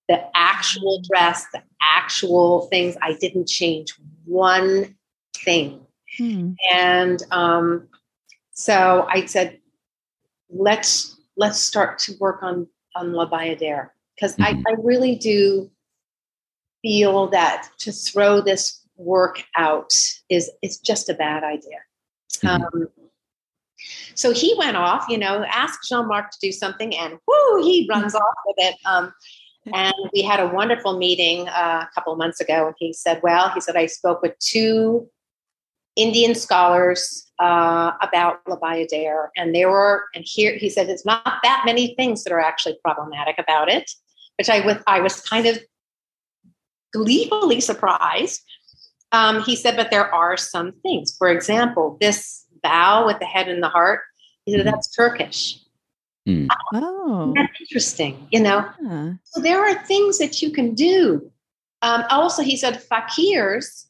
[0.07, 2.95] The actual dress, the actual things.
[3.01, 3.93] I didn't change
[4.27, 4.95] one
[5.37, 5.85] thing.
[6.17, 6.51] Hmm.
[6.71, 7.87] And um,
[8.51, 9.59] so I said,
[10.49, 14.45] let's let's start to work on on La Bayadere because Mhm.
[14.45, 15.69] I, I really do
[16.81, 19.93] feel that to throw this work out
[20.29, 21.79] is is just a bad idea.
[22.43, 22.49] Mhm.
[22.49, 22.87] Um,
[24.15, 27.87] so he went off, you know, asked Jean Marc to do something, and whoo, he
[27.89, 28.75] runs off with it.
[28.85, 29.13] Um,
[29.73, 33.21] and we had a wonderful meeting uh, a couple of months ago, and he said,
[33.23, 35.09] "Well, he said I spoke with two
[35.97, 41.39] Indian scholars uh, about La Bayadere, and there were, and here he said, it's not
[41.43, 43.91] that many things that are actually problematic about it,
[44.37, 45.59] which I was I was kind of
[46.93, 48.41] gleefully surprised.
[49.11, 51.15] Um, he said, but there are some things.
[51.17, 54.01] For example, this bow with the head and the heart.
[54.45, 55.59] He said that's Turkish.
[56.73, 57.33] Oh.
[57.35, 58.67] That's interesting, you know.
[58.81, 59.13] yeah.
[59.23, 61.31] So there are things that you can do.
[61.81, 63.85] Um, also, he said fakirs,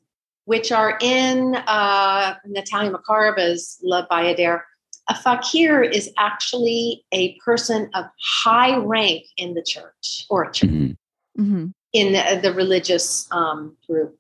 [0.45, 4.61] which are in uh, Natalia Makarova's La Bayadere.
[5.09, 10.97] A fakir is actually a person of high rank in the church or church, Mhm.
[11.39, 11.73] Mhm.
[11.93, 14.17] in the, the religious um, group.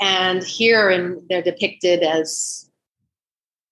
[0.00, 2.68] And here, in, they're depicted as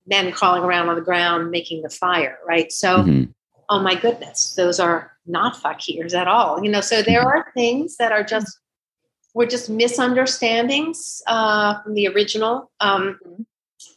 [0.07, 2.73] men crawling around on the ground making the fire, right?
[2.73, 3.35] So, Mhm.
[3.71, 6.63] Oh my goodness, those are not fakirs at all.
[6.63, 8.59] You know, so there are things that are just
[9.33, 13.19] were just misunderstandings uh, from the original um,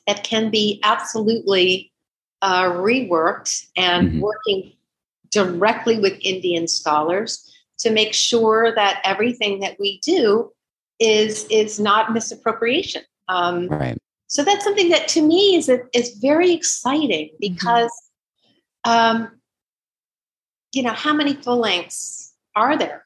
[0.05, 1.91] that can be absolutely
[2.43, 4.19] uh, reworked and Mhm.
[4.19, 4.73] working
[5.31, 10.51] directly with Indian scholars to make sure that everything that we do
[10.99, 13.01] is is not misappropriation.
[13.27, 13.97] Um, Right.
[14.27, 17.91] so that's something that to me is is very exciting because,
[18.83, 19.41] um,
[20.73, 23.05] you know, how many full lengths are there?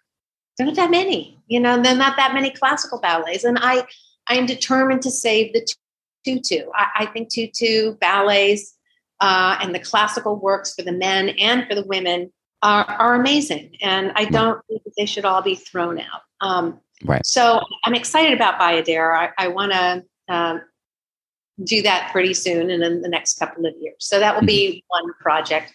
[0.57, 1.39] There are not that many.
[1.47, 3.85] You know, there are not that many classical ballets, and I
[4.27, 5.67] I am determined to save the
[6.25, 6.65] tutu.
[6.75, 8.75] I, I think tutu ballets
[9.19, 12.31] uh, and the classical works for the men and for the women
[12.63, 16.21] are, are amazing, and I don't think that they should all be thrown out.
[16.41, 17.25] Um, Right.
[17.25, 19.15] so I'm excited about Bayadere.
[19.15, 20.61] I, I want to um,
[21.63, 23.97] do that pretty soon and in the next couple of years.
[23.99, 25.73] So that will be one project.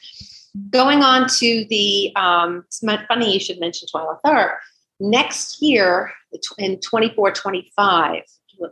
[0.70, 4.56] Going on to the, um, it's funny you should mention Twyla Tharp.
[5.00, 6.12] Next year,
[6.58, 8.22] in 24, 25,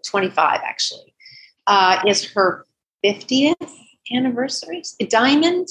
[0.04, 1.14] 25 actually,
[1.66, 2.66] uh, is her
[3.04, 3.54] 50th
[4.12, 4.82] anniversary.
[5.08, 5.68] Diamond.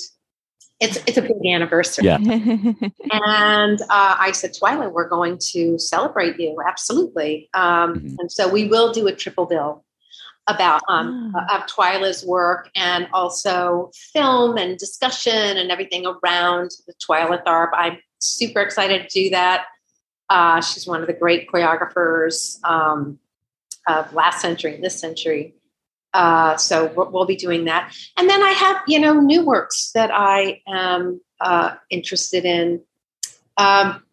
[0.79, 2.05] It's, it's a big anniversary.
[2.05, 2.17] Yeah.
[3.11, 6.55] And uh, I said, Twyla, we're going to celebrate you.
[6.65, 7.49] Absolutely.
[7.53, 8.15] Um, Mhm.
[8.19, 9.83] And so we will do a triple bill
[10.49, 11.57] about um, Ah.
[11.57, 17.69] of Twyla's work and also film and discussion and everything around the Twyla Tharp.
[17.73, 19.65] I'm super excited to do that.
[20.29, 23.19] Uh, she's one of the great choreographers um,
[23.87, 25.55] of last century and this century.
[26.13, 27.93] Uh, so we'll, we'll be doing that.
[28.17, 32.81] And then I have, you know, new works that I am uh, interested in.
[33.57, 34.03] Um,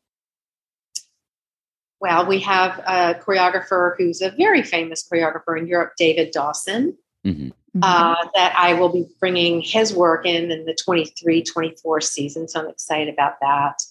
[2.01, 7.53] well, we have a choreographer who's a very famous choreographer in Europe, David Dawson, Mhm.
[7.83, 12.49] uh, that I will be bringing his work in in the 23 24 season.
[12.49, 13.83] So I'm excited about that.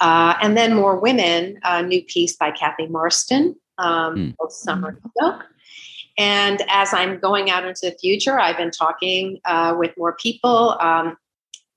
[0.00, 4.36] Uh, and then more women, a new piece by Cathy Marston, um, Mm.
[4.36, 5.44] called Summer Silk.
[6.16, 10.76] And as I'm going out into the future, I've been talking uh, with more people.
[10.80, 11.16] Um,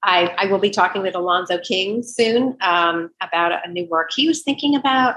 [0.03, 4.11] I, I will be talking with Alonzo King soon um, about a, a new work
[4.13, 5.15] he was thinking about.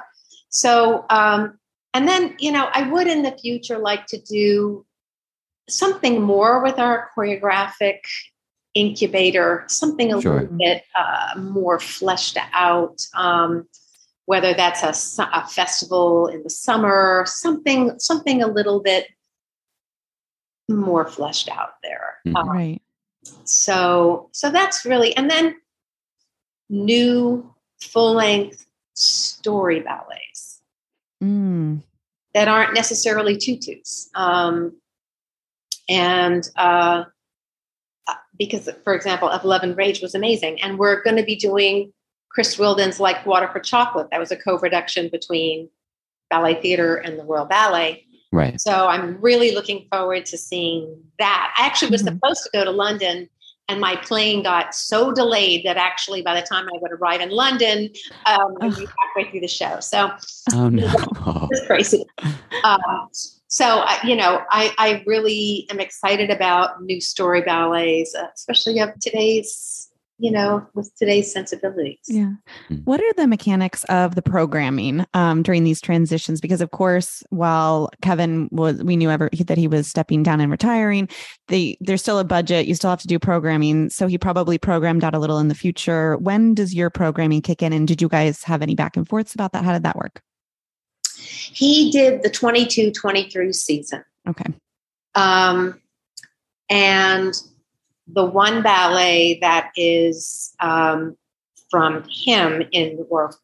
[0.49, 1.59] So, um,
[1.95, 4.85] and then, you know, I would in the future like to do
[5.69, 8.01] something more with our choreographic
[8.75, 10.43] incubator, something a Sure.
[10.43, 13.01] little bit uh, more fleshed out.
[13.15, 13.67] Um,
[14.27, 19.07] whether that's a, a festival in the summer, something something a little bit
[20.69, 22.19] more fleshed out there.
[22.27, 22.37] Mhm.
[22.37, 22.83] Um, Right.
[23.45, 25.57] so so that's really and then
[26.69, 30.26] new full length story ballets
[31.23, 31.83] Mm.
[32.35, 34.11] that aren't necessarily tutus.
[34.15, 34.77] Um,
[35.89, 37.05] and uh,
[38.07, 40.61] uh, because, for example, Of Love and Rage was amazing.
[40.63, 41.93] And we're going to be doing
[42.29, 44.09] Chris Wheeldon's Like Water for Chocolate.
[44.11, 45.71] That was a co production between
[46.29, 48.05] Ballet Theater and the Royal Ballet.
[48.33, 48.61] Right.
[48.61, 51.55] So I'm really looking forward to seeing that.
[51.57, 52.15] I actually was Mhm.
[52.15, 53.31] supposed to go to London.
[53.69, 57.31] And my plane got so delayed that actually, by the time I would arrive in
[57.31, 57.91] London,
[58.25, 59.81] um, I'd be halfway through the show.
[59.81, 60.13] So
[60.55, 60.87] Oh no.
[61.51, 62.05] it's crazy.
[62.63, 62.81] Um,
[63.49, 68.79] so uh, you know, I, I really am excited about new story ballets, uh, especially
[68.81, 71.99] of today's, you know, with today's sensibilities.
[72.07, 72.33] Yeah.
[72.71, 72.85] Mm.
[72.85, 76.41] What are the mechanics of the programming um, during these transitions?
[76.41, 80.51] Because of course, while Kevin was, we knew ever that he was stepping down and
[80.51, 81.09] retiring.
[81.49, 82.67] The there's still a budget.
[82.67, 85.55] You still have to do programming, so he probably programmed out a little in the
[85.55, 86.17] future.
[86.17, 87.73] When does your programming kick in?
[87.73, 89.65] And did you guys have any back and forths about that?
[89.65, 90.23] How did that work?
[91.19, 94.03] He did the 22 23 season.
[94.29, 94.53] Okay.
[95.15, 95.81] Um,
[96.69, 97.35] and
[98.07, 101.17] the one ballet that is um,
[101.71, 103.35] from him in or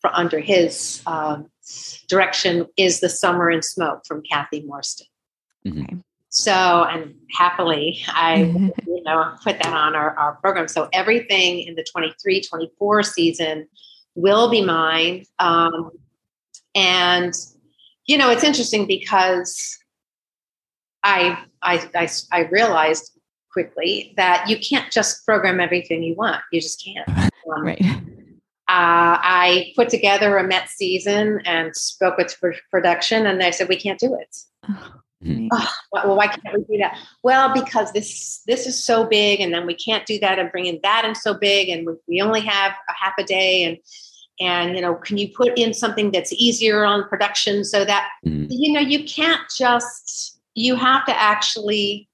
[0.00, 1.50] for, under his um,
[2.08, 5.06] direction is the Summer and Smoke from Cathy Marston.
[5.66, 6.02] Mhm.
[6.30, 8.34] So, and happily, I
[8.86, 10.68] you know put that on our, our program.
[10.68, 13.68] So everything in the 23, 24 season
[14.14, 15.24] will be mine.
[15.38, 15.90] Um,
[16.74, 17.34] and
[18.06, 19.78] you know, it's interesting because
[21.02, 23.19] I, I I I realized
[23.52, 26.40] quickly that you can't just program everything you want.
[26.52, 27.08] You just can't.
[27.50, 27.80] Um, Right.
[27.82, 27.88] uh,
[28.68, 33.76] I put together a Met season and spoke with pr- production, and they said we
[33.76, 34.36] can't do it.
[35.24, 35.48] Mhm.
[35.50, 36.96] Oh, well, why can't we do that?
[37.24, 40.66] Well, because this this is so big, and then we can't do that and bring
[40.66, 43.78] in that and so big, and we, we only have a half a day, and
[44.38, 48.46] and you know, can you put in something that's easier on production so that Mhm.
[48.50, 52.06] you know you can't just you have to actually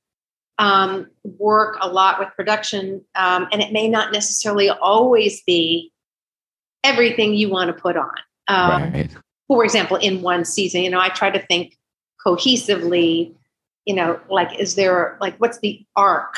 [0.58, 5.92] um, work a lot with production, um, and it may not necessarily always be
[6.84, 8.14] everything you want to put on.
[8.48, 9.10] Um, right.
[9.48, 11.76] for example, in one season, you know, I try to think
[12.24, 13.34] cohesively,
[13.84, 16.34] you know, like, is there, like, what's the arc,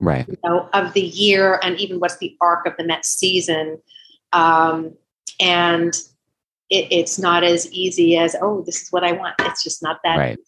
[0.00, 0.26] Right.
[0.28, 3.80] you know, of the year and even what's the arc of the next season?
[4.32, 4.94] Um,
[5.40, 5.94] and
[6.70, 9.34] it, it's not as easy as, oh, this is what I want.
[9.40, 10.16] It's just not that.
[10.16, 10.38] Right.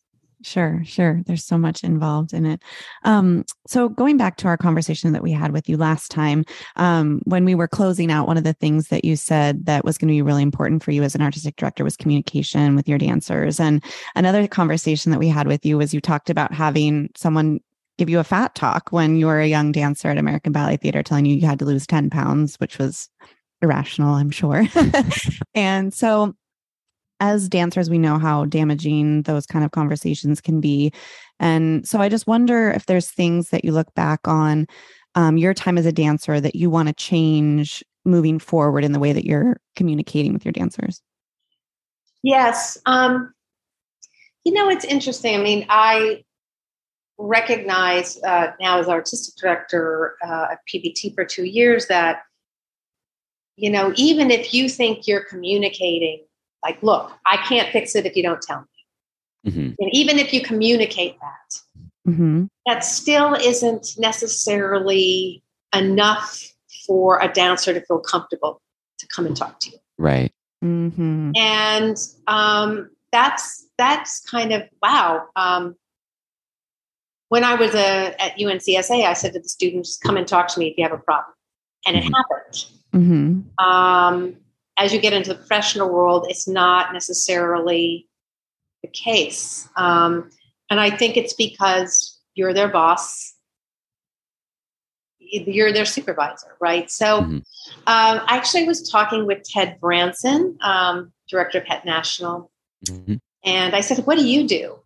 [0.43, 1.23] Sure, sure.
[1.27, 2.63] There's so much involved in it.
[3.05, 6.45] Um, so going back to our conversation that we had with you last time,
[6.77, 9.97] um, when we were closing out, one of the things that you said that was
[9.97, 12.99] going to be really important for you as an artistic director was communication with your
[12.99, 13.59] dancers.
[13.59, 13.83] And
[14.15, 17.61] another conversation that we had with you was you talked about having someone
[17.97, 21.03] give you a fat talk when you were a young dancer at American Ballet Theater,
[21.03, 23.09] telling you you had to lose 10 pounds, which was
[23.63, 24.67] irrational, I'm sure.
[25.55, 26.35] and so
[27.21, 30.93] as dancers, we know how damaging those kind of conversations can be.
[31.41, 34.67] And so I just wonder if there's things that you look back on
[35.15, 38.99] um, your time as a dancer that you want to change moving forward in the
[38.99, 41.03] way that you're communicating with your dancers.
[42.23, 42.79] Yes.
[42.87, 43.33] Um,
[44.45, 45.35] you know, it's interesting.
[45.35, 46.25] I mean, I
[47.19, 52.23] recognize uh, now as artistic director uh, at PBT for two years that,
[53.57, 56.26] you know, even if you think you're communicating,
[56.67, 58.61] like, look, I can't fix it if you don't tell
[59.45, 59.51] me.
[59.53, 59.75] Mhm.
[59.79, 61.61] And even if you communicate that,
[62.09, 62.45] Mm-hmm.
[62.67, 65.43] that still isn't necessarily
[65.75, 66.45] enough
[66.87, 68.61] for a dancer to feel comfortable
[68.99, 70.33] to come and talk to you Right.
[70.65, 71.33] Mm-hmm.
[71.37, 71.97] and
[72.29, 75.27] um, that's that's kind of wow.
[75.37, 75.75] Um,
[77.29, 80.59] when I was uh, at UNCSA, I said to the students, "Come and talk to
[80.61, 81.35] me if you have a problem,"
[81.87, 82.13] and it Mhm.
[82.19, 82.57] happened.
[82.95, 83.65] Mm-hmm.
[83.65, 84.37] Um,
[84.77, 88.09] as you get into the professional world, it's not necessarily
[88.83, 90.31] the case, um,
[90.71, 93.35] and I think it's because you're their boss.
[95.19, 96.91] You're their supervisor, right?
[96.91, 97.37] So, Mhm.
[97.37, 97.45] um,
[97.87, 102.51] I actually was talking with Ted Brandsen, um, director of Het National,
[102.85, 103.21] Mhm.
[103.45, 104.83] and I said, What do you do?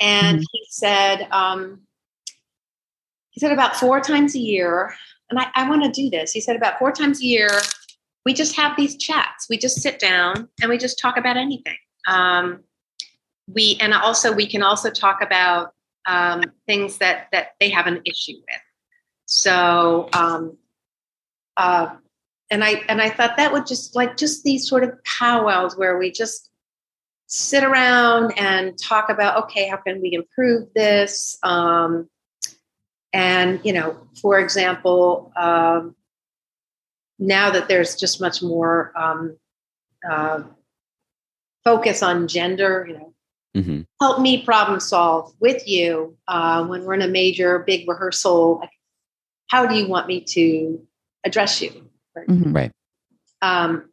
[0.00, 1.86] And he said, um,
[3.30, 4.94] he said about four times a year,
[5.28, 6.32] and I, I want to do this.
[6.32, 7.48] He said about four times a year,
[8.24, 9.46] we just have these chats.
[9.48, 11.76] We just sit down and we just talk about anything.
[12.08, 12.60] Um,
[13.46, 15.72] we and also we can also talk about
[16.06, 18.60] um, things that that they have an issue with.
[19.26, 20.56] So um,
[21.56, 21.96] uh,
[22.50, 25.98] and I and I thought that would just like just these sort of powwows where
[25.98, 26.50] we just
[27.26, 31.38] sit around and talk about okay, how can we improve this?
[31.42, 32.08] Um,
[33.12, 35.94] and you know, for example, um,
[37.18, 39.36] now that there's just much more um,
[40.08, 40.42] uh,
[41.64, 43.14] focus on gender, you know,
[43.56, 43.82] Mm-hmm.
[44.00, 48.58] help me problem solve with you uh, when we're in a major big rehearsal.
[48.58, 48.70] Like,
[49.46, 50.84] how do you want me to
[51.24, 51.88] address you?
[52.16, 52.52] Mhm.
[52.52, 52.72] Right.
[53.42, 53.90] Um,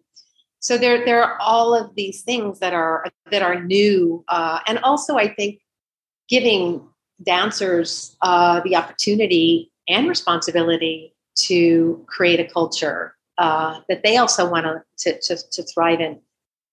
[0.62, 4.80] so there, there are all of these things that are that are new, uh, and
[4.80, 5.60] also I think
[6.28, 6.82] giving
[7.24, 14.66] dancers uh, the opportunity and responsibility to create a culture uh, that they also want
[15.00, 16.20] to, to to thrive in,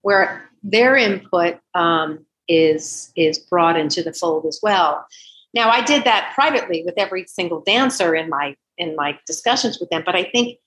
[0.03, 5.07] where their input um, is is brought into the fold as well.
[5.55, 9.91] Now, I did that privately with every single dancer in my in my discussions with
[9.91, 10.59] them, but I think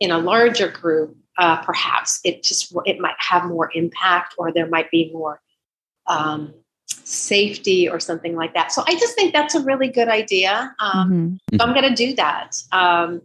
[0.00, 4.68] in a larger group, uh, perhaps it just it might have more impact, or there
[4.68, 5.40] might be more
[6.06, 6.54] um,
[6.86, 8.72] safety or something like that.
[8.72, 10.74] So I just think that's a really good idea.
[10.78, 11.58] Um, Mhm.
[11.58, 12.56] so I'm going to do that.
[12.72, 13.22] Um,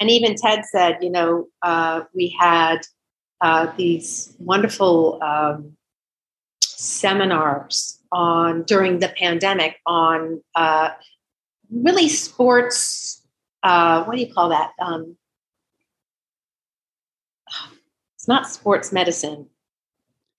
[0.00, 2.86] and even Ted said, you know, uh, we had
[3.40, 5.76] uh, these wonderful um,
[6.60, 10.90] seminars on during the pandemic on uh,
[11.70, 13.22] really sports.
[13.62, 14.72] Uh, what do you call that?
[14.80, 15.16] Um,
[18.16, 19.48] it's not sports medicine.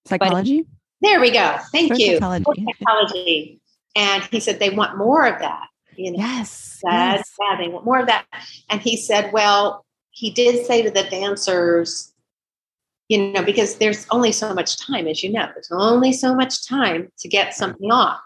[0.05, 0.65] Psychology.
[1.01, 1.57] There we go.
[1.71, 2.15] Thank you.
[2.15, 2.65] psychology.
[2.79, 3.61] Psychology.
[3.95, 5.67] And he said they want more of that.
[5.95, 6.79] You know, Yes.
[6.85, 7.29] yes.
[7.41, 8.25] yeah, they want more of that.
[8.69, 12.13] And he said, well, he did say to the dancers,
[13.09, 16.65] you know, because there's only so much time, as you know, there's only so much
[16.67, 18.19] time to get something off.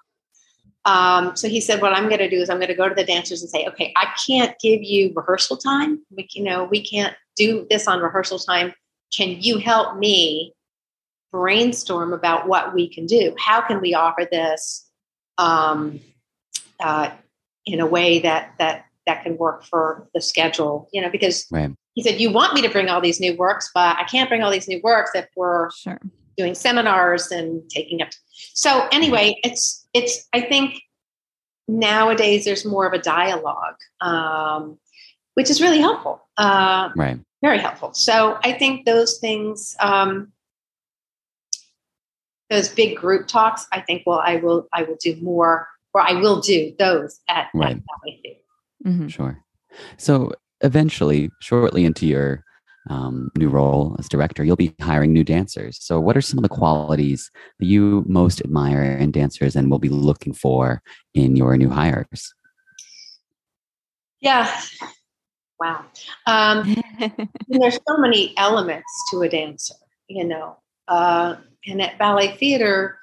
[0.86, 2.96] Um, so he said, what I'm going to do is I'm going to go to
[2.96, 6.02] the dancers and say, okay, I can't give you rehearsal time.
[6.16, 8.74] We, you know, we can't do this on rehearsal time.
[9.16, 10.54] Can you help me
[11.34, 13.36] brainstorm about what we can do?
[13.38, 14.88] How can we offer this
[15.38, 16.00] um,
[16.80, 17.10] uh,
[17.66, 20.88] in a way that that that can work for the schedule?
[20.94, 21.72] You know, because Right.
[21.96, 24.44] he said, you want me to bring all these new works, but I can't bring
[24.44, 26.00] all these new works if we're Sure.
[26.38, 28.10] doing seminars and taking up.
[28.54, 30.28] So anyway, it's it's.
[30.34, 30.80] I think
[31.68, 34.78] nowadays there's more of a dialogue, um,
[35.34, 36.22] which is really helpful.
[36.38, 37.20] Uh, Right.
[37.42, 37.94] very helpful.
[37.94, 40.32] So I think those things, um,
[42.54, 46.14] those big group talks, I think, well, I will, I will do more, or I
[46.14, 47.76] will do those at, Right.
[47.78, 48.40] at Ballet Theatre.
[48.86, 49.10] Mhm.
[49.10, 49.44] Sure.
[49.98, 50.32] So
[50.62, 52.44] eventually, shortly into your
[52.90, 55.78] um, new role as director, you'll be hiring new dancers.
[55.82, 59.80] So, what are some of the qualities that you most admire in dancers and will
[59.80, 60.84] be looking for
[61.14, 62.34] in your new hires?
[64.20, 64.62] Yeah.
[65.60, 65.86] Wow.
[66.28, 66.76] Um,
[67.48, 69.76] there's so many elements to a dancer,
[70.08, 70.58] you know.
[70.88, 72.98] Uh, and at ballet theater,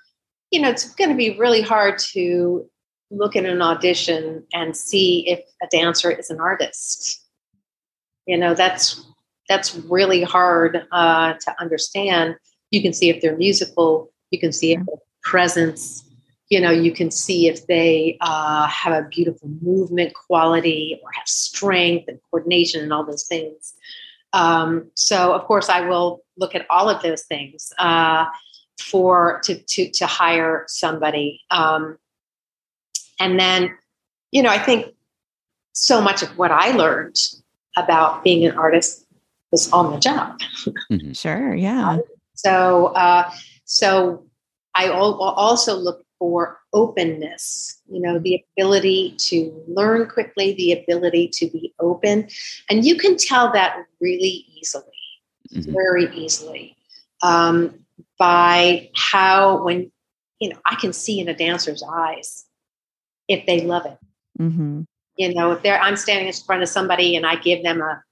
[0.50, 2.68] you know, it's going to be really hard to
[3.10, 7.24] look at an audition and see if a dancer is an artist.
[8.26, 9.04] You know, that's
[9.48, 12.36] that's really hard uh, to understand.
[12.70, 14.12] You can see if they're musical.
[14.30, 16.04] You can see if their presence.
[16.48, 21.26] You know, you can see if they uh, have a beautiful movement quality or have
[21.26, 23.74] strength and coordination and all those things.
[24.32, 28.26] Um, so, of course, I will look at all of those things uh,
[28.80, 31.40] for to to to hire somebody.
[31.50, 31.98] Um,
[33.20, 33.76] and then,
[34.32, 34.94] you know, I think
[35.72, 37.18] so much of what I learned
[37.76, 39.06] about being an artist
[39.52, 40.40] was on the job.
[40.90, 41.16] Mhm.
[41.16, 41.54] Sure.
[41.54, 41.98] Yeah.
[42.34, 43.30] So, uh,
[43.64, 44.24] so
[44.74, 47.80] I al- also look for openness.
[47.90, 52.28] You know, the ability to learn quickly, the ability to be open,
[52.68, 54.89] and you can tell that really easily,
[55.52, 55.72] Mhm.
[55.72, 56.76] very easily,
[57.22, 57.74] um,
[58.18, 59.90] by how when
[60.38, 62.44] you know I can see in a dancer's eyes
[63.28, 63.98] if they love it
[64.38, 64.82] hmm
[65.16, 68.02] you know if they're i'm standing in front of somebody and i give them a,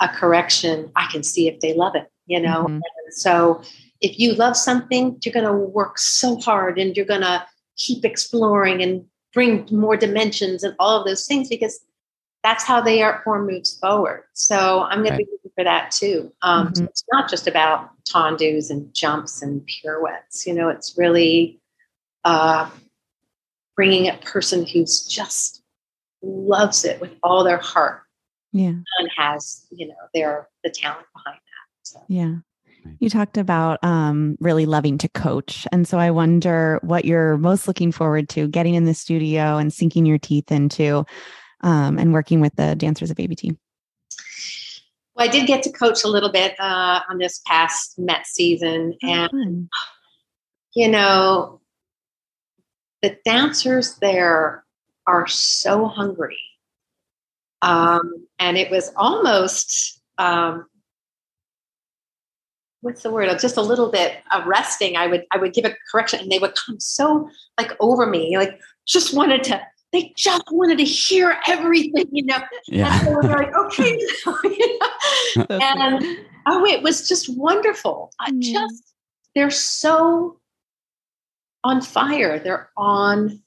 [0.00, 2.76] a correction i can see if they love it you know Mhm.
[2.76, 3.62] And so
[4.00, 7.44] if you love something you're going to work so hard and you're going to
[7.76, 11.80] keep exploring and bring more dimensions and all of those things because
[12.42, 15.18] that's how the art form moves forward so i'm going Right.
[15.18, 16.88] to be looking for that too um, so Mhm.
[16.88, 21.60] it's not just about tendus and jumps and pirouettes you know it's really
[22.24, 22.68] uh,
[23.76, 25.62] bringing a person who's just
[26.22, 28.02] loves it with all their heart
[28.52, 28.68] Yeah.
[28.98, 32.36] and has you know their the talent behind that so Yeah.
[32.98, 35.68] You talked about um, really loving to coach.
[35.70, 39.72] And so I wonder what you're most looking forward to getting in the studio and
[39.72, 41.04] sinking your teeth into
[41.62, 43.56] um, and working with the dancers of ABT.
[45.14, 48.94] Well, I did get to coach a little bit uh, on this past Met season,
[49.02, 49.68] Oh, and fun.
[50.74, 51.60] you know,
[53.02, 54.64] the dancers there
[55.06, 56.38] are so hungry.
[57.60, 60.66] Um, and it was almost, um,
[62.80, 63.28] what's the word?
[63.38, 64.96] Just a little bit arresting.
[64.96, 68.36] I would, I would give a correction and they would come so like over me,
[68.36, 69.60] like just wanted to,
[69.92, 72.38] they just wanted to hear everything, you know?
[72.66, 72.98] Yeah.
[72.98, 73.98] And they were like, okay.
[74.44, 74.66] you
[75.36, 75.46] know?
[75.60, 78.12] And oh, it was just wonderful.
[78.20, 78.94] I just
[79.34, 80.38] they're so
[81.64, 82.38] on fire.
[82.38, 83.42] They're on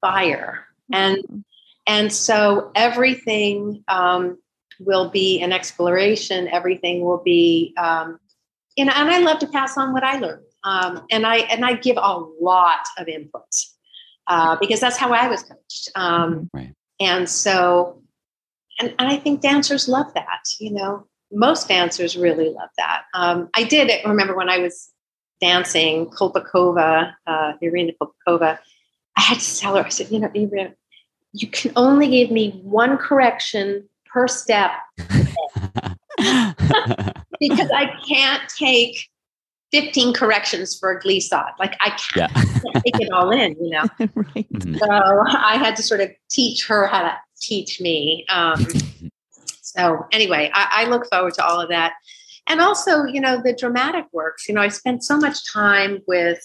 [0.00, 1.44] fire, and
[1.86, 4.38] and so everything um,
[4.78, 6.48] will be an exploration.
[6.48, 8.18] Everything will be, um,
[8.76, 8.92] you know.
[8.94, 11.96] And I love to pass on what I learned, um, and I and I give
[11.96, 13.42] a lot of input
[14.26, 15.90] uh, because that's how I was coached.
[15.94, 16.74] Um, Right.
[17.00, 18.02] and so,
[18.80, 23.02] and, and I think dancers love that, you know, most dancers really love that.
[23.14, 24.90] Um, I did remember when I was
[25.40, 28.58] dancing Kolpakova, uh, Irina Kolpakova,
[29.16, 30.74] I had to tell her, I said, you know, Irina,
[31.32, 34.70] you can only give me one correction per step
[37.38, 39.08] because I can't take
[39.74, 41.52] 15 corrections for a glee glissade.
[41.58, 42.28] Like I can't, yeah.
[42.36, 43.84] I can't take it all in, you know?
[44.14, 44.52] right.
[44.52, 44.78] Mhm.
[44.78, 48.24] So I had to sort of teach her how to teach me.
[48.28, 48.64] Um,
[49.62, 51.94] so anyway, I, I look forward to all of that.
[52.46, 54.48] And also, you know, the dramatic works.
[54.48, 56.38] You know, I spent so much time with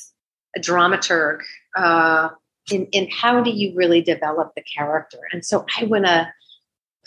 [0.56, 1.42] a dramaturg
[1.78, 2.30] uh,
[2.72, 5.20] in, in how do you really develop the character.
[5.32, 6.28] And so I want to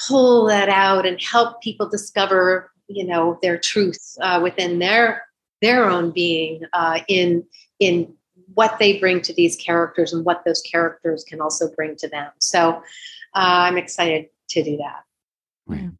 [0.07, 5.23] pull that out and help people discover, you know, their truth uh, within their
[5.63, 7.45] their own being uh, in
[7.81, 8.13] in
[8.55, 12.31] what they bring to these characters and what those characters can also bring to them.
[12.39, 12.83] So uh,
[13.35, 15.05] I'm excited to do that.
[15.67, 15.91] Right.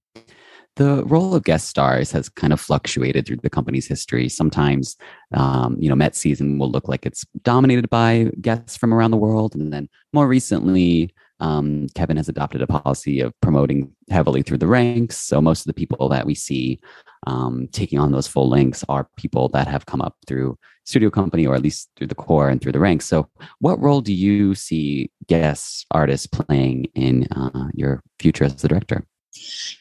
[0.77, 4.29] The role of guest stars has kind of fluctuated through the company's history.
[4.29, 4.97] Sometimes,
[5.35, 9.19] um, you know, Met season will look like it's dominated by guests from around the
[9.19, 14.59] world, and then more recently, um, Kevin has adopted a policy of promoting heavily through
[14.59, 15.17] the ranks.
[15.17, 16.81] So most of the people that we see
[17.27, 21.45] um, taking on those full links are people that have come up through studio company
[21.45, 23.07] or at least through the corps and through the ranks.
[23.07, 23.29] So,
[23.59, 29.05] what role do you see guest artists playing in uh, your future as the director?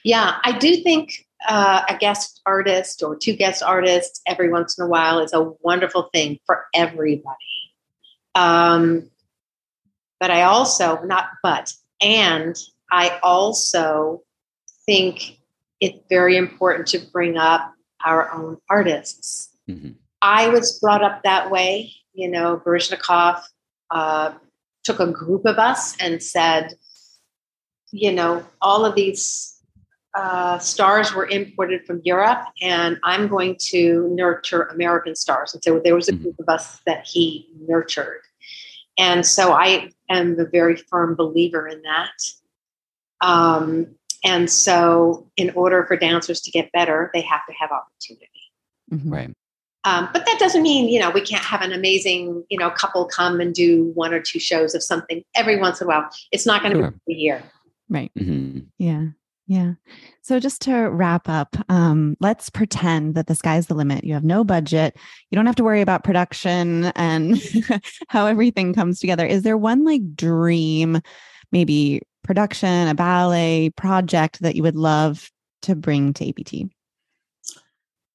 [0.04, 4.86] Yeah, I do think uh, a guest artist or two guest artists every once in
[4.86, 7.36] a while is a wonderful thing for everybody.
[8.34, 9.12] Um,
[10.22, 12.56] but I also, not but, and
[12.92, 14.22] I also
[14.86, 15.40] think
[15.80, 17.74] it's very important to bring up
[18.06, 19.50] our own artists.
[19.68, 19.96] Mhm.
[20.22, 21.92] I was brought up that way.
[22.14, 23.42] You know, Baryshnikov
[23.90, 24.34] uh,
[24.84, 26.76] took a group of us and said,
[27.92, 29.58] you know, all of these
[30.14, 35.54] uh, stars were imported from Europe, and I'm going to nurture American stars.
[35.54, 36.22] And so there was a Mhm.
[36.24, 38.22] group of us that he nurtured.
[39.02, 42.12] And so I am a very firm believer in that.
[43.20, 48.30] Um, and so, in order for dancers to get better, they have to have opportunity.
[48.94, 49.12] Mhm.
[49.12, 49.34] Right.
[49.84, 53.04] Um, but that doesn't mean you know we can't have an amazing you know couple
[53.06, 56.08] come and do one or two shows of something every once in a while.
[56.32, 56.94] It's not going to Sure.
[57.08, 57.44] be a year.
[57.90, 58.12] Right.
[58.20, 58.68] Mhm.
[58.78, 59.08] Yeah.
[59.52, 59.74] Yeah.
[60.22, 64.06] So just to wrap up, um, let's pretend that the sky's the limit.
[64.06, 64.96] You have no budget.
[65.30, 67.38] You don't have to worry about production and
[68.08, 69.26] how everything comes together.
[69.26, 71.02] Is there one like dream,
[71.52, 75.30] maybe production, a ballet project that you would love
[75.64, 76.70] to bring to ABT?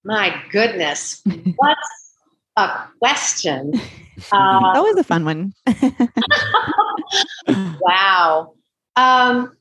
[0.06, 1.22] My goodness,
[1.56, 1.76] what
[2.56, 3.74] a question!
[4.32, 5.52] Uh, was a fun one.
[7.82, 8.54] wow.
[8.96, 9.54] Um,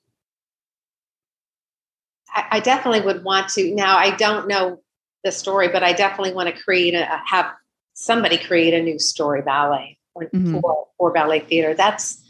[2.35, 3.73] I, I definitely would want to.
[3.73, 4.79] Now, I don't know
[5.23, 7.47] the story, but I definitely want to create a have
[7.93, 10.61] somebody create a new story ballet for, Mhm.
[10.61, 11.73] for, for ballet theater.
[11.73, 12.21] That's,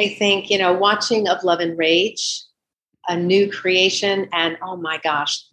[0.00, 2.42] I think, you know, watching of Love and Rage,
[3.06, 5.44] a new creation, and oh my gosh,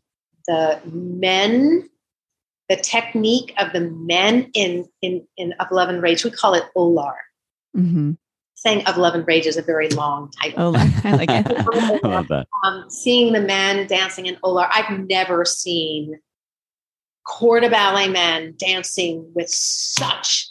[0.48, 1.90] the men,
[2.70, 6.24] the technique of the men in in in of Love and Rage.
[6.24, 7.16] We call it Olar.
[7.76, 8.14] hmm
[8.60, 11.46] Saying of Love and Rage is a very long title Oh, I like it.
[12.04, 12.48] I love that.
[12.64, 16.20] um, seeing the men dancing in Olar, I've never seen
[17.24, 20.48] corps de ballet men dancing with such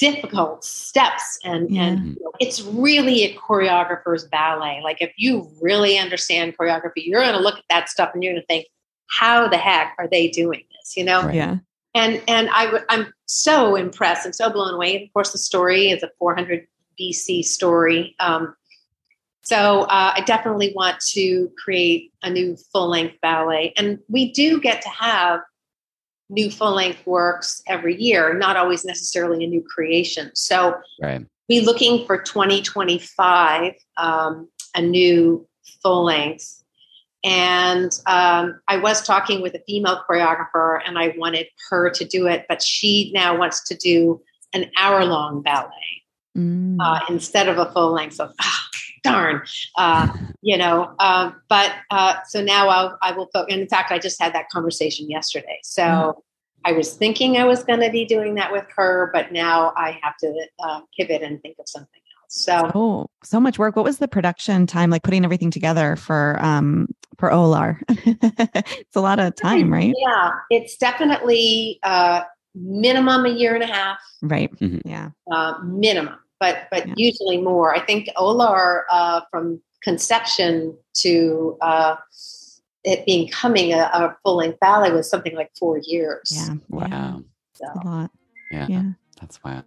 [0.00, 1.82] difficult steps and Yeah.
[1.82, 7.20] and you know, it's really a choreographer's ballet like if you really understand choreography you're
[7.20, 8.66] going to look at that stuff and you're going to think
[9.10, 11.36] how the heck are they doing this you know Right.
[11.36, 11.56] Yeah.
[11.94, 15.04] and and I w- I'm so impressed and so blown away.
[15.04, 16.66] Of course, the story is a 400
[16.98, 18.54] BC story, um,
[19.42, 23.72] so uh, I definitely want to create a new full length ballet.
[23.76, 25.40] And we do get to have
[26.30, 30.30] new full length works every year, not always necessarily a new creation.
[30.34, 31.26] So Right.
[31.48, 35.46] be looking for 2025 um, a new
[35.82, 36.62] full length.
[37.24, 42.26] And um, I was talking with a female choreographer, and I wanted her to do
[42.26, 44.20] it, but she now wants to do
[44.52, 46.01] an hour long ballet
[46.36, 46.78] Mm.
[46.80, 48.14] uh, instead of a full length.
[48.14, 48.66] So, ah,
[49.04, 49.42] darn,
[49.76, 50.08] uh,
[50.40, 50.94] you know.
[50.98, 53.28] Um, but uh, so now I'll, I will.
[53.34, 53.54] Focus.
[53.54, 55.58] In fact, I just had that conversation yesterday.
[55.62, 56.14] So Mm.
[56.64, 59.98] I was thinking I was going to be doing that with her, but now I
[60.00, 62.44] have to uh, pivot and think of something else.
[62.44, 63.74] So Oh, so much work.
[63.74, 66.86] What was the production time like putting everything together for um
[67.18, 67.78] for Olar?
[67.88, 69.92] it's a lot of time, right?
[69.98, 72.22] yeah, it's definitely uh,
[72.54, 73.98] minimum a year and a half.
[74.22, 74.50] Right.
[74.60, 74.82] Mhm.
[74.84, 75.10] Yeah.
[75.32, 76.94] uh, minimum, but but Yeah.
[76.96, 77.72] usually more.
[77.72, 81.94] I think Olar uh, from conception to uh,
[82.84, 86.28] it being coming a, a full length ballet was something like four years.
[86.30, 86.54] Yeah.
[86.54, 86.86] Yeah.
[86.88, 87.22] Wow.
[87.54, 88.10] So, A lot.
[88.50, 88.66] Yeah.
[88.68, 88.82] Yeah.
[89.20, 89.64] That's wild.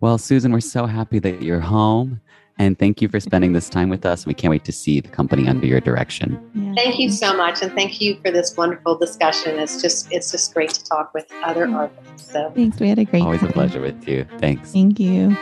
[0.00, 2.20] Well, Susan, we're so happy that you're home.
[2.58, 4.26] And thank you for spending this time with us.
[4.26, 6.38] We can't wait to see the company under your direction.
[6.54, 6.72] Yeah.
[6.76, 9.58] thank you so much, and thank you for this wonderful discussion.
[9.58, 12.32] It's just it's just great to talk with other artists.
[12.32, 12.78] So Thanks.
[12.78, 14.24] We had a great Always a pleasure with you.
[14.38, 14.70] Thanks.
[14.72, 15.36] Thank you.